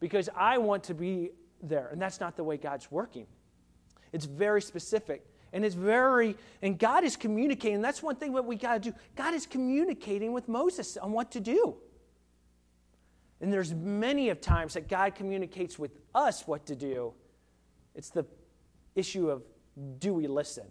because 0.01 0.29
I 0.37 0.59
want 0.59 0.85
to 0.85 0.95
be 0.95 1.31
there. 1.63 1.89
And 1.91 2.01
that's 2.01 2.21
not 2.21 2.37
the 2.37 2.45
way 2.45 2.57
God's 2.57 2.91
working. 2.91 3.27
It's 4.13 4.25
very 4.25 4.63
specific. 4.63 5.27
And 5.53 5.65
it's 5.65 5.75
very, 5.75 6.37
and 6.63 6.79
God 6.79 7.05
is 7.05 7.17
communicating. 7.17 7.81
That's 7.81 8.03
one 8.03 8.17
thing 8.17 8.35
that 8.35 8.45
we 8.45 8.57
got 8.57 8.83
to 8.83 8.91
do. 8.91 8.97
God 9.17 9.35
is 9.35 9.47
communicating 9.47 10.33
with 10.33 10.47
Moses 10.49 10.97
on 10.97 11.13
what 11.13 11.31
to 11.33 11.41
do. 11.41 11.77
And 13.41 13.53
there's 13.53 13.73
many 13.73 14.31
of 14.31 14.41
times 14.41 14.75
that 14.75 14.89
God 14.89 15.15
communicates 15.15 15.79
with 15.79 15.93
us 16.15 16.47
what 16.47 16.67
to 16.67 16.77
do. 16.77 17.15
It's 17.95 18.11
the 18.11 18.27
issue 18.95 19.31
of 19.31 19.43
do 20.01 20.13
we 20.13 20.27
listen? 20.27 20.67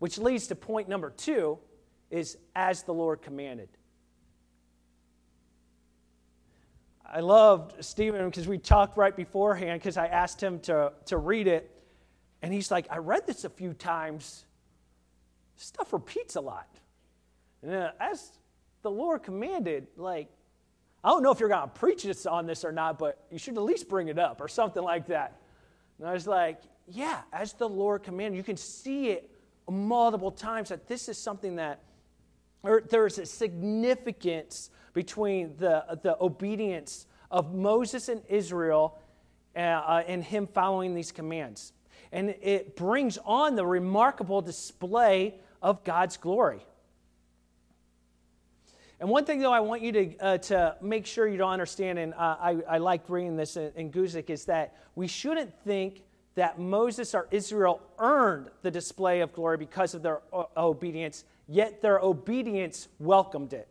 Which 0.00 0.18
leads 0.18 0.48
to 0.48 0.54
point 0.54 0.88
number 0.88 1.10
two 1.10 1.58
is 2.10 2.36
as 2.56 2.82
the 2.82 2.92
Lord 2.92 3.22
commanded. 3.22 3.68
I 7.12 7.20
loved 7.20 7.84
Stephen 7.84 8.24
because 8.26 8.46
we 8.46 8.58
talked 8.58 8.96
right 8.96 9.14
beforehand 9.14 9.80
because 9.80 9.96
I 9.96 10.06
asked 10.06 10.40
him 10.40 10.60
to, 10.60 10.92
to 11.06 11.16
read 11.16 11.48
it. 11.48 11.70
And 12.40 12.54
he's 12.54 12.70
like, 12.70 12.86
I 12.88 12.98
read 12.98 13.26
this 13.26 13.44
a 13.44 13.50
few 13.50 13.74
times. 13.74 14.44
Stuff 15.56 15.92
repeats 15.92 16.36
a 16.36 16.40
lot. 16.40 16.68
And 17.62 17.74
uh, 17.74 17.90
as 17.98 18.30
the 18.82 18.90
Lord 18.90 19.24
commanded, 19.24 19.88
like, 19.96 20.28
I 21.02 21.08
don't 21.08 21.22
know 21.22 21.32
if 21.32 21.40
you're 21.40 21.48
going 21.48 21.62
to 21.62 21.68
preach 21.68 22.04
this 22.04 22.26
on 22.26 22.46
this 22.46 22.64
or 22.64 22.70
not, 22.70 22.98
but 22.98 23.24
you 23.30 23.38
should 23.38 23.56
at 23.56 23.62
least 23.62 23.88
bring 23.88 24.08
it 24.08 24.18
up 24.18 24.40
or 24.40 24.46
something 24.48 24.82
like 24.82 25.08
that. 25.08 25.40
And 25.98 26.08
I 26.08 26.12
was 26.12 26.26
like, 26.28 26.60
yeah, 26.86 27.22
as 27.32 27.52
the 27.54 27.68
Lord 27.68 28.04
commanded. 28.04 28.36
You 28.36 28.44
can 28.44 28.56
see 28.56 29.08
it 29.08 29.30
multiple 29.68 30.30
times 30.30 30.68
that 30.68 30.86
this 30.86 31.08
is 31.08 31.18
something 31.18 31.56
that, 31.56 31.80
or 32.62 32.82
there's 32.88 33.18
a 33.18 33.26
significance 33.26 34.70
between 34.92 35.56
the, 35.58 35.98
the 36.02 36.16
obedience 36.20 37.06
of 37.30 37.54
Moses 37.54 38.08
and 38.08 38.22
Israel 38.28 38.98
uh, 39.56 39.58
uh, 39.58 40.02
and 40.06 40.22
him 40.22 40.46
following 40.46 40.94
these 40.94 41.12
commands 41.12 41.72
and 42.12 42.34
it 42.42 42.76
brings 42.76 43.18
on 43.24 43.54
the 43.54 43.64
remarkable 43.64 44.40
display 44.40 45.34
of 45.62 45.84
God's 45.84 46.16
glory. 46.16 46.64
And 48.98 49.08
one 49.08 49.24
thing, 49.24 49.40
though, 49.40 49.52
I 49.52 49.60
want 49.60 49.80
you 49.80 49.92
to, 49.92 50.16
uh, 50.18 50.38
to 50.38 50.76
make 50.82 51.06
sure 51.06 51.26
you 51.26 51.38
don't 51.38 51.52
understand, 51.52 51.98
and 51.98 52.12
uh, 52.14 52.36
I, 52.38 52.58
I 52.68 52.78
liked 52.78 53.08
reading 53.08 53.36
this 53.36 53.56
in, 53.56 53.72
in 53.74 53.90
Guzik, 53.90 54.28
is 54.28 54.44
that 54.46 54.76
we 54.94 55.06
shouldn't 55.06 55.54
think 55.64 56.02
that 56.34 56.58
Moses 56.58 57.14
or 57.14 57.26
Israel 57.30 57.80
earned 57.98 58.48
the 58.62 58.70
display 58.70 59.20
of 59.20 59.32
glory 59.32 59.56
because 59.56 59.94
of 59.94 60.02
their 60.02 60.20
o- 60.32 60.48
obedience, 60.56 61.24
yet 61.48 61.80
their 61.80 61.98
obedience 61.98 62.88
welcomed 62.98 63.54
it. 63.54 63.68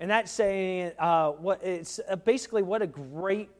And 0.00 0.10
that's 0.10 0.32
saying, 0.32 0.92
uh, 0.98 1.32
what, 1.32 1.62
it's 1.62 2.00
uh, 2.08 2.16
basically 2.16 2.62
what 2.62 2.80
a 2.82 2.86
great 2.86 3.50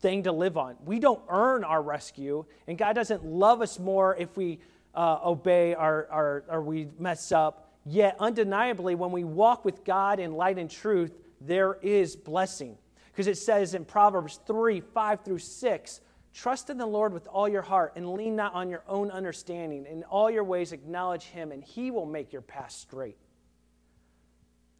thing 0.00 0.24
to 0.24 0.32
live 0.32 0.56
on. 0.56 0.76
We 0.84 0.98
don't 0.98 1.22
earn 1.28 1.62
our 1.62 1.80
rescue, 1.80 2.44
and 2.66 2.76
God 2.76 2.94
doesn't 2.94 3.24
love 3.24 3.62
us 3.62 3.78
more 3.78 4.16
if 4.16 4.36
we 4.36 4.58
uh, 4.94 5.18
obey 5.24 5.74
or, 5.74 6.44
or, 6.48 6.62
we 6.62 6.88
mess 6.98 7.30
up. 7.30 7.72
Yet, 7.86 8.16
undeniably, 8.18 8.96
when 8.96 9.12
we 9.12 9.22
walk 9.24 9.64
with 9.64 9.84
God 9.84 10.18
in 10.18 10.32
light 10.32 10.58
and 10.58 10.68
truth, 10.68 11.12
there 11.40 11.78
is 11.80 12.16
blessing. 12.16 12.76
Because 13.12 13.28
it 13.28 13.38
says 13.38 13.74
in 13.74 13.84
Proverbs 13.84 14.40
3 14.46 14.80
5 14.80 15.24
through 15.24 15.38
6, 15.38 16.00
Trust 16.32 16.70
in 16.70 16.78
the 16.78 16.86
Lord 16.86 17.12
with 17.12 17.26
all 17.26 17.48
your 17.48 17.62
heart 17.62 17.92
and 17.96 18.12
lean 18.14 18.36
not 18.36 18.54
on 18.54 18.68
your 18.68 18.84
own 18.88 19.10
understanding. 19.10 19.86
In 19.86 20.04
all 20.04 20.30
your 20.30 20.44
ways, 20.44 20.72
acknowledge 20.72 21.24
him, 21.24 21.52
and 21.52 21.62
he 21.62 21.90
will 21.90 22.06
make 22.06 22.32
your 22.32 22.42
path 22.42 22.72
straight, 22.72 23.16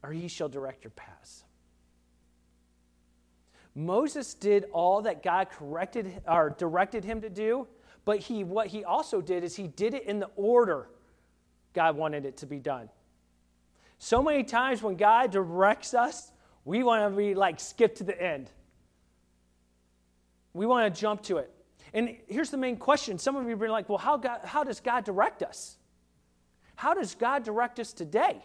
or 0.03 0.13
he 0.13 0.29
shall 0.29 0.49
direct 0.49 0.85
your 0.85 0.91
paths. 0.93 1.45
Moses 3.75 4.35
did 4.35 4.67
all 4.73 5.03
that 5.03 5.23
God 5.23 5.49
corrected 5.51 6.23
or 6.27 6.51
directed 6.59 7.05
him 7.05 7.21
to 7.21 7.31
do, 7.31 7.67
but 8.05 8.19
he 8.19 8.45
what 8.45 8.67
he 8.67 8.85
also 8.85 9.21
did 9.21 9.45
is 9.45 9.55
he 9.55 9.69
did 9.69 9.95
it 9.95 10.05
in 10.05 10.19
the 10.19 10.31
order 10.37 10.89
God 11.73 11.97
wanted 11.97 12.25
it 12.25 12.39
to 12.39 12.47
be 12.47 12.59
done. 12.59 12.89
So 13.99 14.23
many 14.23 14.45
times 14.45 14.83
when 14.83 14.97
God 14.97 15.31
directs 15.31 15.95
us, 15.95 16.33
we 16.65 16.83
want 16.83 17.11
to 17.11 17.17
be 17.17 17.35
like 17.35 17.61
skip 17.61 17.97
to 17.97 18.05
the 18.05 18.21
end. 18.21 18.51
We 20.53 20.67
want 20.67 20.93
to 20.93 21.01
jump 21.01 21.23
to 21.25 21.39
it. 21.39 21.53
And 21.93 22.17
here's 22.27 22.51
the 22.51 22.57
main 22.57 22.77
question. 22.77 23.19
Some 23.19 23.37
of 23.37 23.49
you 23.49 23.61
are 23.63 23.69
like, 23.69 23.89
well, 23.89 23.99
how, 23.99 24.17
God, 24.17 24.41
how 24.45 24.65
does 24.65 24.81
God 24.81 25.05
direct 25.05 25.43
us? 25.43 25.77
How 26.77 26.95
does 26.95 27.15
God 27.15 27.45
direct 27.45 27.79
us 27.79 27.93
today? 27.93 28.43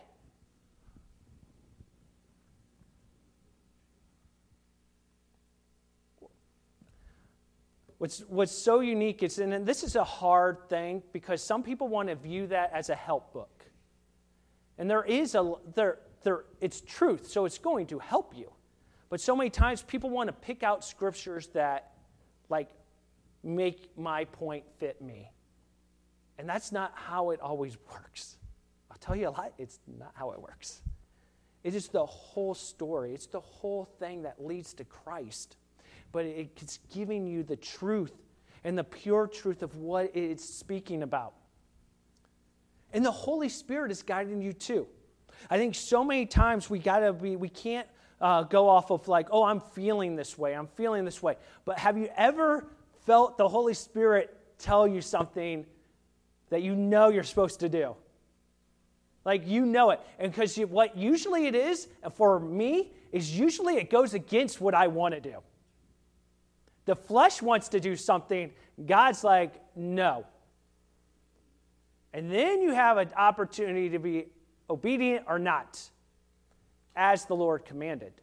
What's, 8.06 8.20
what's 8.28 8.52
so 8.52 8.82
unique 8.82 9.24
is, 9.24 9.40
and 9.40 9.66
this 9.66 9.82
is 9.82 9.96
a 9.96 10.04
hard 10.04 10.70
thing 10.70 11.02
because 11.12 11.42
some 11.42 11.64
people 11.64 11.88
want 11.88 12.08
to 12.08 12.14
view 12.14 12.46
that 12.46 12.70
as 12.72 12.92
a 12.92 12.96
help 12.96 13.34
book. 13.34 13.66
And 14.78 14.88
there 14.88 15.04
is 15.04 15.34
a, 15.34 15.54
there, 15.74 15.98
there, 16.22 16.44
it's 16.62 16.82
truth, 16.82 17.28
so 17.28 17.46
it's 17.46 17.58
going 17.58 17.88
to 17.88 17.98
help 17.98 18.38
you. 18.38 18.52
But 19.10 19.22
so 19.22 19.36
many 19.36 19.50
times 19.50 19.82
people 19.82 20.12
want 20.12 20.28
to 20.28 20.34
pick 20.34 20.62
out 20.62 20.86
scriptures 20.86 21.48
that, 21.54 21.94
like, 22.48 22.70
make 23.44 23.90
my 23.98 24.26
point 24.26 24.66
fit 24.78 25.02
me. 25.02 25.32
And 26.38 26.48
that's 26.48 26.72
not 26.72 26.92
how 26.94 27.32
it 27.32 27.42
always 27.42 27.76
works. 27.92 28.38
I'll 28.92 29.00
tell 29.00 29.16
you 29.16 29.30
a 29.30 29.32
lot, 29.32 29.52
it's 29.58 29.80
not 29.98 30.12
how 30.14 30.30
it 30.30 30.40
works. 30.40 30.84
It 31.64 31.74
is 31.74 31.88
the 31.88 32.06
whole 32.06 32.54
story, 32.54 33.16
it's 33.16 33.26
the 33.26 33.40
whole 33.40 33.86
thing 33.98 34.22
that 34.22 34.46
leads 34.46 34.76
to 34.76 34.84
Christ. 34.84 35.58
But 36.16 36.28
it's 36.28 36.80
giving 36.94 37.28
you 37.28 37.44
the 37.44 37.58
truth 37.58 38.14
and 38.64 38.78
the 38.78 38.86
pure 38.86 39.28
truth 39.28 39.62
of 39.64 39.76
what 39.76 40.16
it's 40.16 40.46
speaking 40.46 41.04
about. 41.04 41.34
And 42.94 43.06
the 43.06 43.12
Holy 43.12 43.50
Spirit 43.50 43.92
is 43.92 44.02
guiding 44.02 44.42
you 44.42 44.54
too. 44.54 44.88
I 45.50 45.58
think 45.58 45.76
so 45.76 46.06
many 46.06 46.26
times 46.26 46.70
we 46.70 46.80
gotta 46.80 47.12
be, 47.12 47.36
we 47.36 47.50
can't 47.50 47.86
uh, 48.22 48.44
go 48.44 48.70
off 48.70 48.92
of 48.92 49.10
like, 49.10 49.28
oh, 49.30 49.44
I'm 49.44 49.60
feeling 49.60 50.16
this 50.16 50.38
way, 50.38 50.54
I'm 50.54 50.68
feeling 50.68 51.04
this 51.04 51.22
way. 51.22 51.36
But 51.66 51.80
have 51.80 51.98
you 51.98 52.08
ever 52.16 52.66
felt 53.06 53.38
the 53.38 53.50
Holy 53.50 53.74
Spirit 53.74 54.34
tell 54.58 54.88
you 54.88 55.02
something 55.02 55.66
that 56.50 56.62
you 56.62 56.76
know 56.76 57.10
you're 57.10 57.24
supposed 57.24 57.60
to 57.60 57.68
do? 57.68 57.94
Like 59.26 59.46
you 59.46 59.66
know 59.66 59.90
it. 59.90 60.00
And 60.18 60.32
because 60.32 60.56
what 60.56 60.96
usually 60.96 61.48
it 61.48 61.56
is, 61.56 61.90
for 62.14 62.40
me, 62.40 62.94
is 63.12 63.38
usually 63.38 63.76
it 63.76 63.90
goes 63.90 64.14
against 64.14 64.62
what 64.62 64.74
I 64.74 64.88
want 64.88 65.14
to 65.14 65.20
do. 65.20 65.42
The 66.86 66.96
flesh 66.96 67.42
wants 67.42 67.70
to 67.70 67.80
do 67.80 67.96
something, 67.96 68.52
God's 68.86 69.24
like, 69.24 69.54
no. 69.76 70.26
And 72.14 72.32
then 72.32 72.62
you 72.62 72.72
have 72.74 72.98
an 72.98 73.10
opportunity 73.18 73.90
to 73.90 74.00
be 74.00 74.28
obedient 74.70 75.26
or 75.28 75.40
not, 75.40 75.82
as 76.96 77.26
the 77.26 77.36
Lord 77.36 77.66
commanded. 77.66 78.14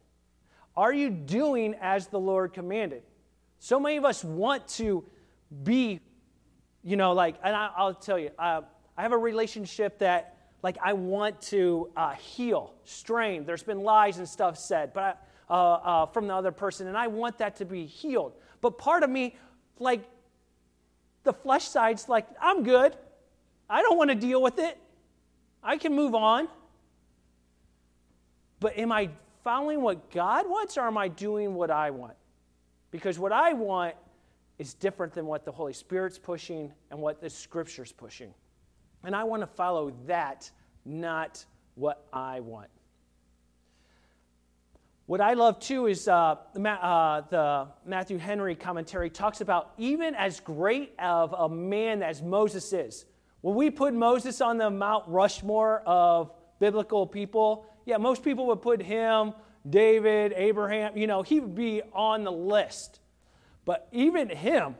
Are 0.75 0.93
you 0.93 1.09
doing 1.09 1.75
as 1.79 2.07
the 2.07 2.19
Lord 2.19 2.53
commanded? 2.53 3.03
So 3.59 3.79
many 3.79 3.97
of 3.97 4.05
us 4.05 4.23
want 4.23 4.67
to 4.69 5.05
be, 5.63 5.99
you 6.83 6.95
know, 6.95 7.13
like, 7.13 7.35
and 7.43 7.55
I, 7.55 7.69
will 7.83 7.93
tell 7.93 8.17
you, 8.17 8.31
uh, 8.39 8.61
I 8.97 9.01
have 9.01 9.11
a 9.11 9.17
relationship 9.17 9.99
that, 9.99 10.37
like, 10.63 10.77
I 10.83 10.93
want 10.93 11.41
to 11.43 11.91
uh, 11.95 12.13
heal, 12.13 12.73
strain. 12.85 13.45
There's 13.45 13.63
been 13.63 13.81
lies 13.81 14.17
and 14.17 14.27
stuff 14.27 14.57
said, 14.57 14.93
but 14.93 15.01
I, 15.49 15.53
uh, 15.53 15.55
uh, 15.55 16.05
from 16.07 16.27
the 16.27 16.33
other 16.33 16.51
person, 16.51 16.87
and 16.87 16.97
I 16.97 17.07
want 17.07 17.37
that 17.37 17.57
to 17.57 17.65
be 17.65 17.85
healed. 17.85 18.33
But 18.63 18.77
part 18.77 19.03
of 19.03 19.09
me, 19.09 19.35
like, 19.77 20.09
the 21.25 21.33
flesh 21.33 21.67
side's 21.67 22.07
like, 22.07 22.25
I'm 22.41 22.63
good. 22.63 22.95
I 23.69 23.81
don't 23.81 23.97
want 23.97 24.09
to 24.09 24.15
deal 24.15 24.41
with 24.41 24.57
it. 24.57 24.77
I 25.61 25.75
can 25.77 25.93
move 25.93 26.15
on. 26.15 26.47
But 28.61 28.77
am 28.77 28.93
I 28.93 29.09
following 29.43 29.81
what 29.81 30.09
God 30.11 30.49
wants 30.49 30.77
or 30.77 30.87
am 30.87 30.97
I 30.97 31.09
doing 31.09 31.55
what 31.55 31.71
I 31.71 31.91
want? 31.91 32.13
Because 32.89 33.19
what 33.19 33.33
I 33.33 33.51
want 33.51 33.95
is 34.57 34.73
different 34.73 35.11
than 35.11 35.25
what 35.25 35.43
the 35.43 35.51
Holy 35.51 35.73
Spirit's 35.73 36.17
pushing 36.17 36.71
and 36.89 37.01
what 37.01 37.19
the 37.19 37.29
Scripture's 37.29 37.91
pushing. 37.91 38.33
And 39.03 39.13
I 39.13 39.25
want 39.25 39.41
to 39.41 39.47
follow 39.47 39.91
that, 40.07 40.49
not 40.85 41.43
what 41.75 42.05
I 42.13 42.39
want. 42.39 42.69
What 45.05 45.19
I 45.19 45.33
love 45.33 45.59
too 45.59 45.87
is 45.87 46.07
uh, 46.07 46.35
uh, 46.55 47.21
the 47.29 47.67
Matthew 47.85 48.17
Henry 48.17 48.55
commentary 48.55 49.09
talks 49.09 49.41
about 49.41 49.73
even 49.77 50.15
as 50.15 50.39
great 50.39 50.93
of 50.97 51.33
a 51.33 51.49
man 51.49 52.01
as 52.01 52.21
Moses 52.21 52.71
is, 52.71 53.05
Will 53.41 53.53
we 53.53 53.69
put 53.69 53.93
Moses 53.93 54.39
on 54.39 54.57
the 54.57 54.69
Mount 54.69 55.03
Rushmore 55.07 55.81
of 55.85 56.31
biblical 56.59 57.05
people? 57.05 57.65
Yeah, 57.85 57.97
most 57.97 58.23
people 58.23 58.47
would 58.47 58.61
put 58.61 58.81
him, 58.81 59.33
David, 59.69 60.33
Abraham, 60.37 60.97
you 60.97 61.07
know, 61.07 61.23
he 61.23 61.41
would 61.41 61.53
be 61.53 61.81
on 61.91 62.23
the 62.23 62.31
list. 62.31 63.01
But 63.65 63.89
even 63.91 64.29
him, 64.29 64.75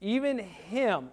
even 0.00 0.38
him, 0.38 1.10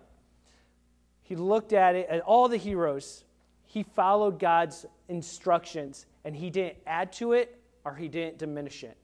he 1.24 1.36
looked 1.36 1.74
at 1.74 1.96
it, 1.96 2.08
at 2.10 2.22
all 2.22 2.48
the 2.48 2.56
heroes, 2.56 3.26
he 3.66 3.84
followed 3.84 4.40
God's 4.40 4.86
instructions 5.10 6.06
and 6.24 6.34
he 6.34 6.50
didn't 6.50 6.78
add 6.88 7.12
to 7.14 7.34
it 7.34 7.60
or 7.86 7.96
he 7.96 8.08
didn't 8.08 8.38
diminish 8.38 8.84
it. 8.84 8.98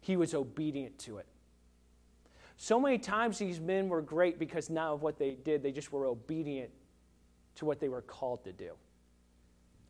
He 0.00 0.16
was 0.16 0.34
obedient 0.34 0.98
to 1.00 1.18
it. 1.18 1.26
So 2.56 2.80
many 2.80 2.98
times 2.98 3.38
these 3.38 3.60
men 3.60 3.88
were 3.88 4.00
great 4.00 4.38
because 4.38 4.70
not 4.70 4.92
of 4.92 5.02
what 5.02 5.18
they 5.18 5.32
did, 5.32 5.62
they 5.62 5.72
just 5.72 5.92
were 5.92 6.06
obedient 6.06 6.70
to 7.56 7.64
what 7.64 7.80
they 7.80 7.88
were 7.88 8.02
called 8.02 8.44
to 8.44 8.52
do. 8.52 8.72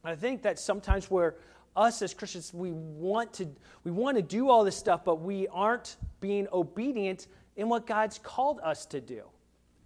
I 0.04 0.14
think 0.14 0.42
that 0.42 0.58
sometimes 0.58 1.10
where 1.10 1.36
us 1.76 2.00
as 2.00 2.14
Christians, 2.14 2.54
we 2.54 2.72
want 2.72 3.32
to 3.34 3.48
we 3.84 3.90
want 3.90 4.16
to 4.16 4.22
do 4.22 4.48
all 4.48 4.64
this 4.64 4.76
stuff, 4.76 5.04
but 5.04 5.16
we 5.16 5.46
aren't 5.48 5.96
being 6.20 6.48
obedient 6.52 7.26
in 7.56 7.68
what 7.68 7.86
God's 7.86 8.18
called 8.18 8.60
us 8.62 8.86
to 8.86 9.00
do 9.00 9.22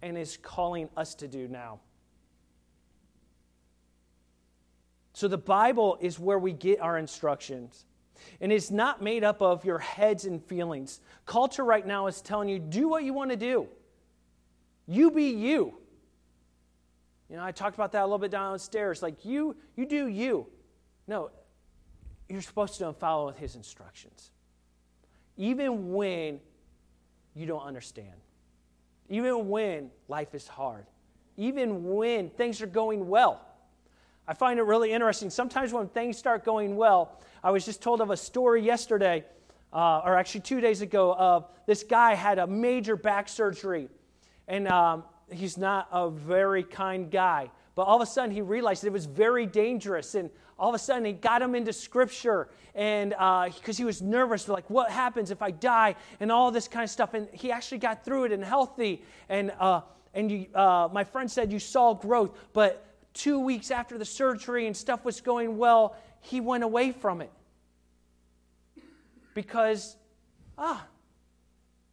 and 0.01 0.17
is 0.17 0.37
calling 0.37 0.89
us 0.95 1.13
to 1.15 1.27
do 1.27 1.47
now. 1.47 1.79
So 5.21 5.27
the 5.27 5.37
Bible 5.37 5.99
is 6.01 6.17
where 6.17 6.39
we 6.39 6.51
get 6.51 6.81
our 6.81 6.97
instructions. 6.97 7.85
And 8.41 8.51
it's 8.51 8.71
not 8.71 9.03
made 9.03 9.23
up 9.23 9.39
of 9.39 9.63
your 9.63 9.77
heads 9.77 10.25
and 10.25 10.43
feelings. 10.43 10.99
Culture 11.27 11.63
right 11.63 11.85
now 11.85 12.07
is 12.07 12.23
telling 12.23 12.49
you 12.49 12.57
do 12.57 12.87
what 12.87 13.03
you 13.03 13.13
want 13.13 13.29
to 13.29 13.37
do. 13.37 13.67
You 14.87 15.11
be 15.11 15.25
you. 15.25 15.77
You 17.29 17.35
know, 17.35 17.43
I 17.43 17.51
talked 17.51 17.75
about 17.75 17.91
that 17.91 18.01
a 18.01 18.05
little 18.05 18.17
bit 18.17 18.31
downstairs. 18.31 19.03
Like 19.03 19.23
you, 19.23 19.55
you 19.75 19.85
do 19.85 20.07
you. 20.07 20.47
No, 21.07 21.29
you're 22.27 22.41
supposed 22.41 22.79
to 22.79 22.91
follow 22.91 23.31
his 23.31 23.55
instructions. 23.55 24.31
Even 25.37 25.93
when 25.93 26.39
you 27.35 27.45
don't 27.45 27.61
understand. 27.61 28.15
Even 29.07 29.49
when 29.49 29.91
life 30.07 30.33
is 30.33 30.47
hard. 30.47 30.87
Even 31.37 31.93
when 31.93 32.31
things 32.31 32.59
are 32.63 32.65
going 32.65 33.07
well. 33.07 33.45
I 34.31 34.33
find 34.33 34.59
it 34.59 34.63
really 34.63 34.93
interesting. 34.93 35.29
Sometimes 35.29 35.73
when 35.73 35.89
things 35.89 36.17
start 36.17 36.45
going 36.45 36.77
well, 36.77 37.19
I 37.43 37.51
was 37.51 37.65
just 37.65 37.81
told 37.81 37.99
of 37.99 38.11
a 38.11 38.15
story 38.15 38.61
yesterday, 38.61 39.25
uh, 39.73 40.03
or 40.05 40.15
actually 40.17 40.39
two 40.39 40.61
days 40.61 40.79
ago, 40.79 41.13
of 41.13 41.49
this 41.65 41.83
guy 41.83 42.15
had 42.15 42.39
a 42.39 42.47
major 42.47 42.95
back 42.95 43.27
surgery. 43.27 43.89
And 44.47 44.69
um, 44.69 45.03
he's 45.29 45.57
not 45.57 45.89
a 45.91 46.09
very 46.09 46.63
kind 46.63 47.11
guy. 47.11 47.51
But 47.75 47.81
all 47.87 47.97
of 47.97 48.07
a 48.07 48.09
sudden, 48.09 48.31
he 48.31 48.39
realized 48.39 48.85
it 48.85 48.93
was 48.93 49.05
very 49.05 49.45
dangerous. 49.45 50.15
And 50.15 50.29
all 50.57 50.69
of 50.69 50.75
a 50.75 50.79
sudden, 50.79 51.03
he 51.03 51.11
got 51.11 51.41
him 51.41 51.53
into 51.53 51.73
scripture. 51.73 52.47
And 52.73 53.09
because 53.09 53.75
uh, 53.75 53.79
he 53.79 53.83
was 53.83 54.01
nervous, 54.01 54.47
like, 54.47 54.69
what 54.69 54.91
happens 54.91 55.31
if 55.31 55.41
I 55.41 55.51
die? 55.51 55.95
And 56.21 56.31
all 56.31 56.51
this 56.51 56.69
kind 56.69 56.85
of 56.85 56.89
stuff. 56.89 57.15
And 57.15 57.27
he 57.33 57.51
actually 57.51 57.79
got 57.79 58.05
through 58.05 58.23
it 58.23 58.31
and 58.31 58.45
healthy. 58.45 59.03
And, 59.27 59.51
uh, 59.59 59.81
and 60.13 60.31
you, 60.31 60.45
uh, 60.55 60.87
my 60.89 61.03
friend 61.03 61.29
said 61.29 61.51
you 61.51 61.59
saw 61.59 61.93
growth. 61.93 62.37
But 62.53 62.90
two 63.13 63.39
weeks 63.39 63.71
after 63.71 63.97
the 63.97 64.05
surgery 64.05 64.67
and 64.67 64.75
stuff 64.75 65.03
was 65.03 65.21
going 65.21 65.57
well, 65.57 65.95
he 66.19 66.39
went 66.39 66.63
away 66.63 66.91
from 66.91 67.21
it. 67.21 67.31
Because, 69.33 69.95
ah, 70.57 70.85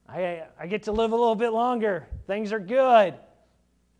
I, 0.08 0.44
I 0.58 0.66
get 0.66 0.84
to 0.84 0.92
live 0.92 1.12
a 1.12 1.16
little 1.16 1.34
bit 1.34 1.50
longer. 1.50 2.06
Things 2.26 2.52
are 2.52 2.60
good. 2.60 3.14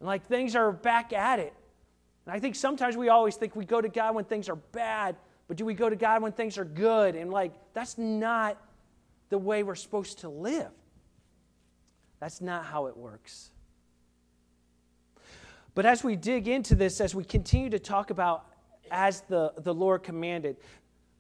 And 0.00 0.06
like 0.06 0.26
things 0.26 0.56
are 0.56 0.72
back 0.72 1.12
at 1.12 1.38
it. 1.38 1.52
And 2.26 2.34
I 2.34 2.40
think 2.40 2.56
sometimes 2.56 2.96
we 2.96 3.08
always 3.08 3.36
think 3.36 3.56
we 3.56 3.64
go 3.64 3.80
to 3.80 3.88
God 3.88 4.14
when 4.14 4.24
things 4.24 4.48
are 4.48 4.56
bad, 4.56 5.16
but 5.46 5.56
do 5.56 5.64
we 5.64 5.74
go 5.74 5.88
to 5.88 5.96
God 5.96 6.22
when 6.22 6.32
things 6.32 6.58
are 6.58 6.64
good? 6.64 7.14
And 7.14 7.30
like, 7.30 7.52
that's 7.74 7.98
not 7.98 8.58
the 9.28 9.38
way 9.38 9.62
we're 9.62 9.74
supposed 9.74 10.20
to 10.20 10.28
live. 10.28 10.70
That's 12.20 12.40
not 12.40 12.64
how 12.64 12.86
it 12.86 12.96
works. 12.96 13.50
But 15.78 15.86
as 15.86 16.02
we 16.02 16.16
dig 16.16 16.48
into 16.48 16.74
this, 16.74 17.00
as 17.00 17.14
we 17.14 17.22
continue 17.22 17.70
to 17.70 17.78
talk 17.78 18.10
about 18.10 18.46
as 18.90 19.20
the, 19.28 19.52
the 19.58 19.72
Lord 19.72 20.02
commanded, 20.02 20.56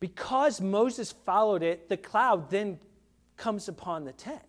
because 0.00 0.60
Moses 0.60 1.12
followed 1.12 1.62
it, 1.62 1.88
the 1.88 1.96
cloud 1.96 2.50
then 2.50 2.80
comes 3.36 3.68
upon 3.68 4.04
the 4.04 4.10
tent. 4.10 4.42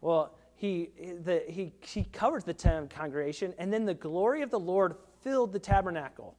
Well, 0.00 0.34
he, 0.54 0.88
the, 1.22 1.42
he, 1.46 1.74
he 1.82 2.04
covered 2.04 2.46
the 2.46 2.54
tent 2.54 2.84
of 2.84 2.88
congregation, 2.88 3.52
and 3.58 3.70
then 3.70 3.84
the 3.84 3.92
glory 3.92 4.40
of 4.40 4.48
the 4.48 4.58
Lord 4.58 4.94
filled 5.20 5.52
the 5.52 5.58
tabernacle. 5.58 6.34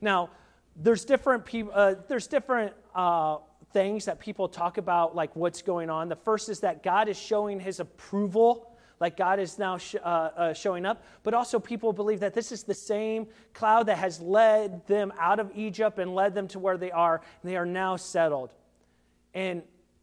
Now, 0.00 0.30
there's 0.76 1.04
different, 1.04 1.44
uh, 1.72 1.96
there's 2.06 2.28
different 2.28 2.72
uh, 2.94 3.38
things 3.72 4.04
that 4.04 4.20
people 4.20 4.46
talk 4.48 4.78
about, 4.78 5.16
like 5.16 5.34
what's 5.34 5.60
going 5.60 5.90
on. 5.90 6.08
The 6.08 6.14
first 6.14 6.48
is 6.48 6.60
that 6.60 6.84
God 6.84 7.08
is 7.08 7.18
showing 7.18 7.58
his 7.58 7.80
approval 7.80 8.73
like 9.00 9.16
God 9.16 9.38
is 9.38 9.58
now 9.58 9.78
sh- 9.78 9.96
uh, 10.02 10.06
uh, 10.06 10.52
showing 10.54 10.86
up, 10.86 11.02
but 11.22 11.34
also 11.34 11.58
people 11.58 11.92
believe 11.92 12.20
that 12.20 12.34
this 12.34 12.52
is 12.52 12.62
the 12.62 12.74
same 12.74 13.26
cloud 13.52 13.86
that 13.86 13.98
has 13.98 14.20
led 14.20 14.86
them 14.86 15.12
out 15.18 15.40
of 15.40 15.50
Egypt 15.54 15.98
and 15.98 16.14
led 16.14 16.34
them 16.34 16.48
to 16.48 16.58
where 16.58 16.76
they 16.76 16.90
are, 16.90 17.20
and 17.42 17.50
they 17.50 17.56
are 17.56 17.66
now 17.66 17.96
settled. 17.96 18.50
And 19.34 19.62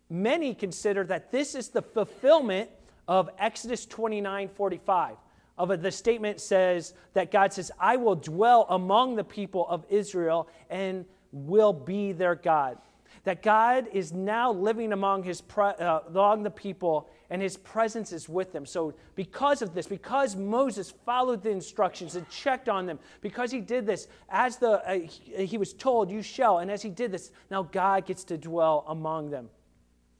many 0.09 0.53
consider 0.53 1.03
that 1.05 1.31
this 1.31 1.55
is 1.55 1.69
the 1.69 1.81
fulfillment 1.81 2.69
of 3.07 3.29
Exodus 3.39 3.85
29 3.85 4.49
45. 4.49 5.15
Of 5.57 5.81
the 5.81 5.91
statement 5.91 6.39
says 6.41 6.93
that 7.13 7.29
God 7.29 7.53
says, 7.53 7.71
I 7.79 7.97
will 7.97 8.15
dwell 8.15 8.65
among 8.69 9.15
the 9.15 9.23
people 9.23 9.67
of 9.67 9.85
Israel 9.89 10.47
and 10.69 11.05
will 11.31 11.73
be 11.73 12.13
their 12.13 12.35
God. 12.35 12.77
That 13.23 13.43
God 13.43 13.87
is 13.91 14.13
now 14.13 14.51
living 14.51 14.93
among, 14.93 15.23
his, 15.23 15.43
uh, 15.57 15.99
among 16.07 16.43
the 16.43 16.49
people 16.49 17.09
and 17.29 17.41
his 17.41 17.55
presence 17.55 18.11
is 18.11 18.27
with 18.27 18.51
them. 18.51 18.65
So, 18.65 18.93
because 19.15 19.61
of 19.61 19.73
this, 19.73 19.87
because 19.87 20.35
Moses 20.35 20.91
followed 21.05 21.43
the 21.43 21.49
instructions 21.49 22.15
and 22.15 22.27
checked 22.29 22.67
on 22.67 22.85
them, 22.85 22.99
because 23.21 23.51
he 23.51 23.61
did 23.61 23.85
this, 23.85 24.07
as 24.29 24.57
the, 24.57 24.85
uh, 24.85 24.99
he, 24.99 25.45
he 25.45 25.57
was 25.57 25.73
told, 25.73 26.11
you 26.11 26.21
shall, 26.21 26.59
and 26.59 26.69
as 26.69 26.81
he 26.81 26.89
did 26.89 27.11
this, 27.11 27.31
now 27.49 27.63
God 27.63 28.05
gets 28.05 28.23
to 28.25 28.37
dwell 28.37 28.83
among 28.87 29.29
them. 29.29 29.49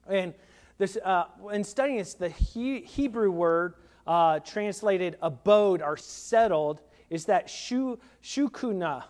And 0.08 0.34
this, 0.77 0.97
uh, 1.04 1.25
in 1.51 1.63
studying 1.63 1.97
this, 1.97 2.13
the 2.13 2.30
he, 2.30 2.80
Hebrew 2.82 3.30
word 3.30 3.75
uh, 4.08 4.39
translated 4.39 5.17
abode 5.21 5.82
or 5.82 5.97
settled 5.97 6.80
is 7.10 7.25
that 7.25 7.49
shu, 7.49 7.99
shukuna. 8.23 9.04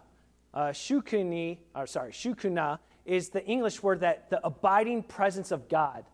Uh, 0.53 0.69
shukuni, 0.69 1.59
or 1.75 1.87
sorry, 1.87 2.11
shukuna 2.11 2.79
is 3.05 3.29
the 3.29 3.43
English 3.45 3.81
word 3.81 4.01
that 4.01 4.29
the 4.29 4.45
abiding 4.45 5.03
presence 5.03 5.51
of 5.51 5.67
God 5.67 6.05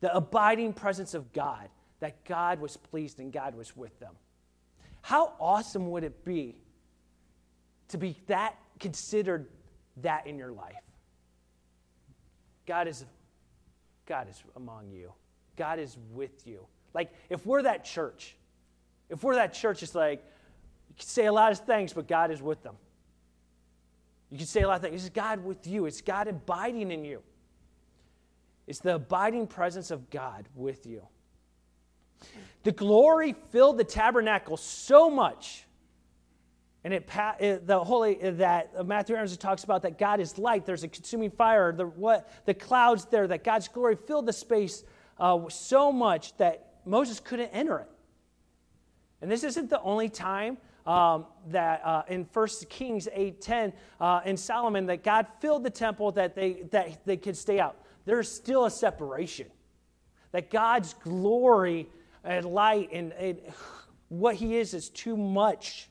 the 0.00 0.14
abiding 0.14 0.72
presence 0.72 1.14
of 1.14 1.32
God, 1.32 1.68
that 2.00 2.24
God 2.24 2.60
was 2.60 2.76
pleased 2.76 3.20
and 3.20 3.32
God 3.32 3.54
was 3.54 3.76
with 3.76 3.98
them. 4.00 4.14
How 5.02 5.34
awesome 5.38 5.90
would 5.90 6.04
it 6.04 6.24
be 6.24 6.56
to 7.88 7.98
be 7.98 8.16
that 8.26 8.56
considered 8.78 9.46
that 9.98 10.26
in 10.26 10.38
your 10.38 10.52
life? 10.52 10.74
God 12.66 12.88
is 12.88 13.04
God 14.06 14.28
is 14.28 14.42
among 14.56 14.90
you. 14.90 15.12
God 15.56 15.78
is 15.78 15.96
with 16.12 16.46
you. 16.46 16.66
Like 16.94 17.12
if 17.28 17.46
we're 17.46 17.62
that 17.62 17.84
church, 17.84 18.36
if 19.08 19.22
we're 19.22 19.36
that 19.36 19.52
church, 19.52 19.82
it's 19.82 19.94
like 19.94 20.24
you 20.88 20.94
can 20.96 21.06
say 21.06 21.26
a 21.26 21.32
lot 21.32 21.52
of 21.52 21.58
things, 21.60 21.92
but 21.92 22.08
God 22.08 22.30
is 22.30 22.40
with 22.40 22.62
them. 22.62 22.76
You 24.30 24.38
can 24.38 24.46
say 24.46 24.62
a 24.62 24.68
lot 24.68 24.76
of 24.76 24.82
things. 24.82 25.04
It's 25.04 25.14
God 25.14 25.44
with 25.44 25.66
you. 25.66 25.86
It's 25.86 26.00
God 26.00 26.28
abiding 26.28 26.90
in 26.92 27.04
you. 27.04 27.22
It's 28.66 28.78
the 28.78 28.94
abiding 28.94 29.48
presence 29.48 29.90
of 29.90 30.10
God 30.10 30.48
with 30.54 30.86
you. 30.86 31.02
The 32.62 32.72
glory 32.72 33.34
filled 33.50 33.78
the 33.78 33.84
tabernacle 33.84 34.56
so 34.56 35.10
much. 35.10 35.64
And 36.84 36.94
it, 36.94 37.08
the 37.66 37.82
holy 37.82 38.14
that 38.14 38.86
Matthew 38.86 39.16
Aaronson 39.16 39.38
talks 39.38 39.64
about 39.64 39.82
that 39.82 39.98
God 39.98 40.20
is 40.20 40.38
light. 40.38 40.64
There's 40.64 40.84
a 40.84 40.88
consuming 40.88 41.30
fire. 41.30 41.72
The 41.72 41.86
what 41.86 42.30
the 42.46 42.54
clouds 42.54 43.06
there. 43.06 43.26
That 43.26 43.44
God's 43.44 43.68
glory 43.68 43.96
filled 43.96 44.26
the 44.26 44.32
space 44.32 44.84
uh, 45.18 45.48
so 45.48 45.90
much 45.90 46.36
that 46.36 46.74
Moses 46.86 47.20
couldn't 47.20 47.48
enter 47.48 47.80
it. 47.80 47.88
And 49.20 49.30
this 49.30 49.44
isn't 49.44 49.68
the 49.68 49.80
only 49.82 50.08
time 50.08 50.56
um, 50.86 51.26
that 51.48 51.82
uh, 51.84 52.02
in 52.08 52.26
1 52.32 52.48
Kings 52.68 53.08
8:10 53.16 53.72
uh, 54.00 54.20
in 54.24 54.36
Solomon 54.36 54.86
that 54.86 55.02
God 55.02 55.26
filled 55.40 55.64
the 55.64 55.70
temple 55.70 56.12
that 56.12 56.34
they 56.34 56.64
that 56.70 57.04
they 57.04 57.16
could 57.16 57.36
stay 57.36 57.60
out 57.60 57.76
there's 58.04 58.30
still 58.30 58.64
a 58.64 58.70
separation. 58.70 59.46
That 60.32 60.50
God's 60.50 60.94
glory 60.94 61.88
and 62.24 62.44
light 62.46 62.90
and, 62.92 63.12
and 63.12 63.38
what 64.08 64.36
He 64.36 64.56
is 64.56 64.74
is 64.74 64.88
too 64.88 65.16
much. 65.16 65.88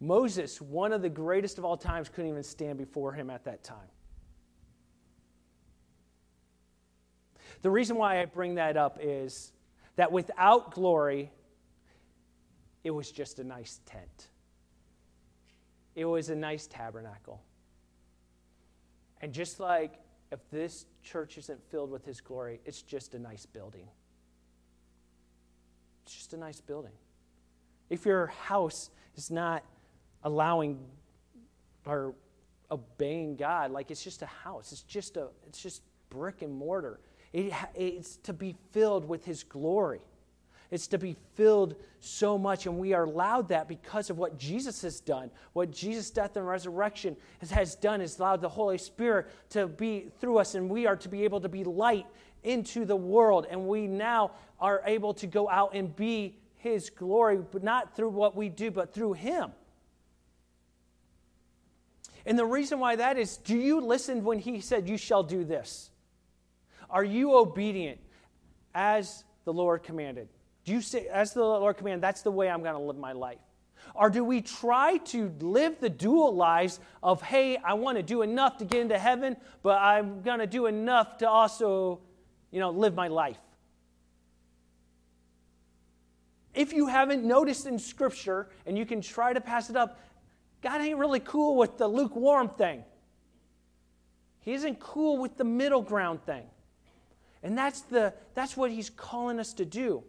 Moses, 0.00 0.60
one 0.60 0.92
of 0.92 1.02
the 1.02 1.08
greatest 1.08 1.58
of 1.58 1.64
all 1.64 1.76
times, 1.76 2.08
couldn't 2.08 2.30
even 2.30 2.42
stand 2.42 2.78
before 2.78 3.12
him 3.12 3.28
at 3.28 3.44
that 3.44 3.62
time. 3.62 3.76
The 7.60 7.70
reason 7.70 7.96
why 7.96 8.22
I 8.22 8.24
bring 8.24 8.54
that 8.54 8.78
up 8.78 8.98
is 9.02 9.52
that 9.96 10.10
without 10.10 10.72
glory, 10.72 11.30
it 12.84 12.90
was 12.90 13.10
just 13.10 13.38
a 13.38 13.44
nice 13.44 13.80
tent. 13.86 14.28
It 15.94 16.04
was 16.04 16.30
a 16.30 16.34
nice 16.34 16.66
tabernacle. 16.66 17.42
And 19.20 19.32
just 19.32 19.60
like 19.60 19.98
if 20.32 20.38
this 20.50 20.86
church 21.02 21.36
isn't 21.38 21.60
filled 21.70 21.90
with 21.90 22.04
His 22.04 22.20
glory, 22.20 22.60
it's 22.64 22.82
just 22.82 23.14
a 23.14 23.18
nice 23.18 23.46
building. 23.46 23.88
It's 26.04 26.14
just 26.14 26.32
a 26.32 26.36
nice 26.36 26.60
building. 26.60 26.92
If 27.90 28.06
your 28.06 28.28
house 28.28 28.90
is 29.16 29.30
not 29.30 29.64
allowing 30.22 30.78
or 31.84 32.14
obeying 32.70 33.36
God, 33.36 33.72
like 33.72 33.90
it's 33.90 34.02
just 34.02 34.22
a 34.22 34.26
house, 34.26 34.72
it's 34.72 34.82
just 34.82 35.16
a 35.16 35.28
it's 35.46 35.60
just 35.60 35.82
brick 36.08 36.42
and 36.42 36.52
mortar. 36.52 37.00
It, 37.32 37.52
it's 37.74 38.16
to 38.18 38.32
be 38.32 38.54
filled 38.72 39.08
with 39.08 39.24
His 39.24 39.42
glory. 39.42 40.00
It's 40.70 40.86
to 40.88 40.98
be 40.98 41.16
filled 41.34 41.74
so 41.98 42.38
much, 42.38 42.66
and 42.66 42.78
we 42.78 42.92
are 42.92 43.04
allowed 43.04 43.48
that 43.48 43.66
because 43.66 44.08
of 44.08 44.18
what 44.18 44.38
Jesus 44.38 44.82
has 44.82 45.00
done. 45.00 45.30
What 45.52 45.72
Jesus' 45.72 46.10
death 46.10 46.36
and 46.36 46.46
resurrection 46.46 47.16
has, 47.40 47.50
has 47.50 47.74
done 47.74 48.00
is 48.00 48.18
allowed 48.18 48.40
the 48.40 48.48
Holy 48.48 48.78
Spirit 48.78 49.26
to 49.50 49.66
be 49.66 50.06
through 50.20 50.38
us, 50.38 50.54
and 50.54 50.70
we 50.70 50.86
are 50.86 50.96
to 50.96 51.08
be 51.08 51.24
able 51.24 51.40
to 51.40 51.48
be 51.48 51.64
light 51.64 52.06
into 52.44 52.84
the 52.84 52.96
world. 52.96 53.46
And 53.50 53.66
we 53.66 53.88
now 53.88 54.30
are 54.60 54.82
able 54.86 55.12
to 55.14 55.26
go 55.26 55.48
out 55.48 55.74
and 55.74 55.94
be 55.94 56.38
His 56.58 56.88
glory, 56.88 57.38
but 57.38 57.64
not 57.64 57.96
through 57.96 58.10
what 58.10 58.36
we 58.36 58.48
do, 58.48 58.70
but 58.70 58.94
through 58.94 59.14
Him. 59.14 59.50
And 62.24 62.38
the 62.38 62.46
reason 62.46 62.78
why 62.78 62.94
that 62.96 63.18
is 63.18 63.38
do 63.38 63.56
you 63.56 63.80
listen 63.80 64.22
when 64.22 64.38
He 64.38 64.60
said, 64.60 64.88
You 64.88 64.96
shall 64.96 65.24
do 65.24 65.42
this? 65.42 65.90
Are 66.88 67.04
you 67.04 67.34
obedient 67.36 67.98
as 68.72 69.24
the 69.44 69.52
Lord 69.52 69.82
commanded? 69.82 70.28
Do 70.70 70.76
you 70.76 70.82
say, 70.82 71.08
as 71.08 71.32
the 71.32 71.42
Lord 71.42 71.78
commanded, 71.78 72.00
that's 72.00 72.22
the 72.22 72.30
way 72.30 72.48
I'm 72.48 72.62
going 72.62 72.76
to 72.76 72.80
live 72.80 72.96
my 72.96 73.10
life? 73.10 73.40
Or 73.92 74.08
do 74.08 74.22
we 74.22 74.40
try 74.40 74.98
to 74.98 75.34
live 75.40 75.80
the 75.80 75.90
dual 75.90 76.32
lives 76.32 76.78
of, 77.02 77.20
hey, 77.22 77.56
I 77.56 77.74
want 77.74 77.96
to 77.96 78.04
do 78.04 78.22
enough 78.22 78.58
to 78.58 78.64
get 78.64 78.82
into 78.82 78.96
heaven, 78.96 79.36
but 79.64 79.78
I'm 79.78 80.22
going 80.22 80.38
to 80.38 80.46
do 80.46 80.66
enough 80.66 81.18
to 81.18 81.28
also, 81.28 81.98
you 82.52 82.60
know, 82.60 82.70
live 82.70 82.94
my 82.94 83.08
life? 83.08 83.40
If 86.54 86.72
you 86.72 86.86
haven't 86.86 87.24
noticed 87.24 87.66
in 87.66 87.76
Scripture 87.76 88.48
and 88.64 88.78
you 88.78 88.86
can 88.86 89.00
try 89.00 89.32
to 89.32 89.40
pass 89.40 89.70
it 89.70 89.76
up, 89.76 89.98
God 90.62 90.80
ain't 90.80 90.98
really 90.98 91.18
cool 91.18 91.56
with 91.56 91.78
the 91.78 91.88
lukewarm 91.88 92.48
thing. 92.48 92.84
He 94.38 94.52
isn't 94.52 94.78
cool 94.78 95.18
with 95.18 95.36
the 95.36 95.42
middle 95.42 95.82
ground 95.82 96.24
thing. 96.24 96.44
And 97.42 97.58
that's, 97.58 97.80
the, 97.80 98.14
that's 98.34 98.56
what 98.56 98.70
He's 98.70 98.88
calling 98.88 99.40
us 99.40 99.52
to 99.54 99.64
do. 99.64 100.04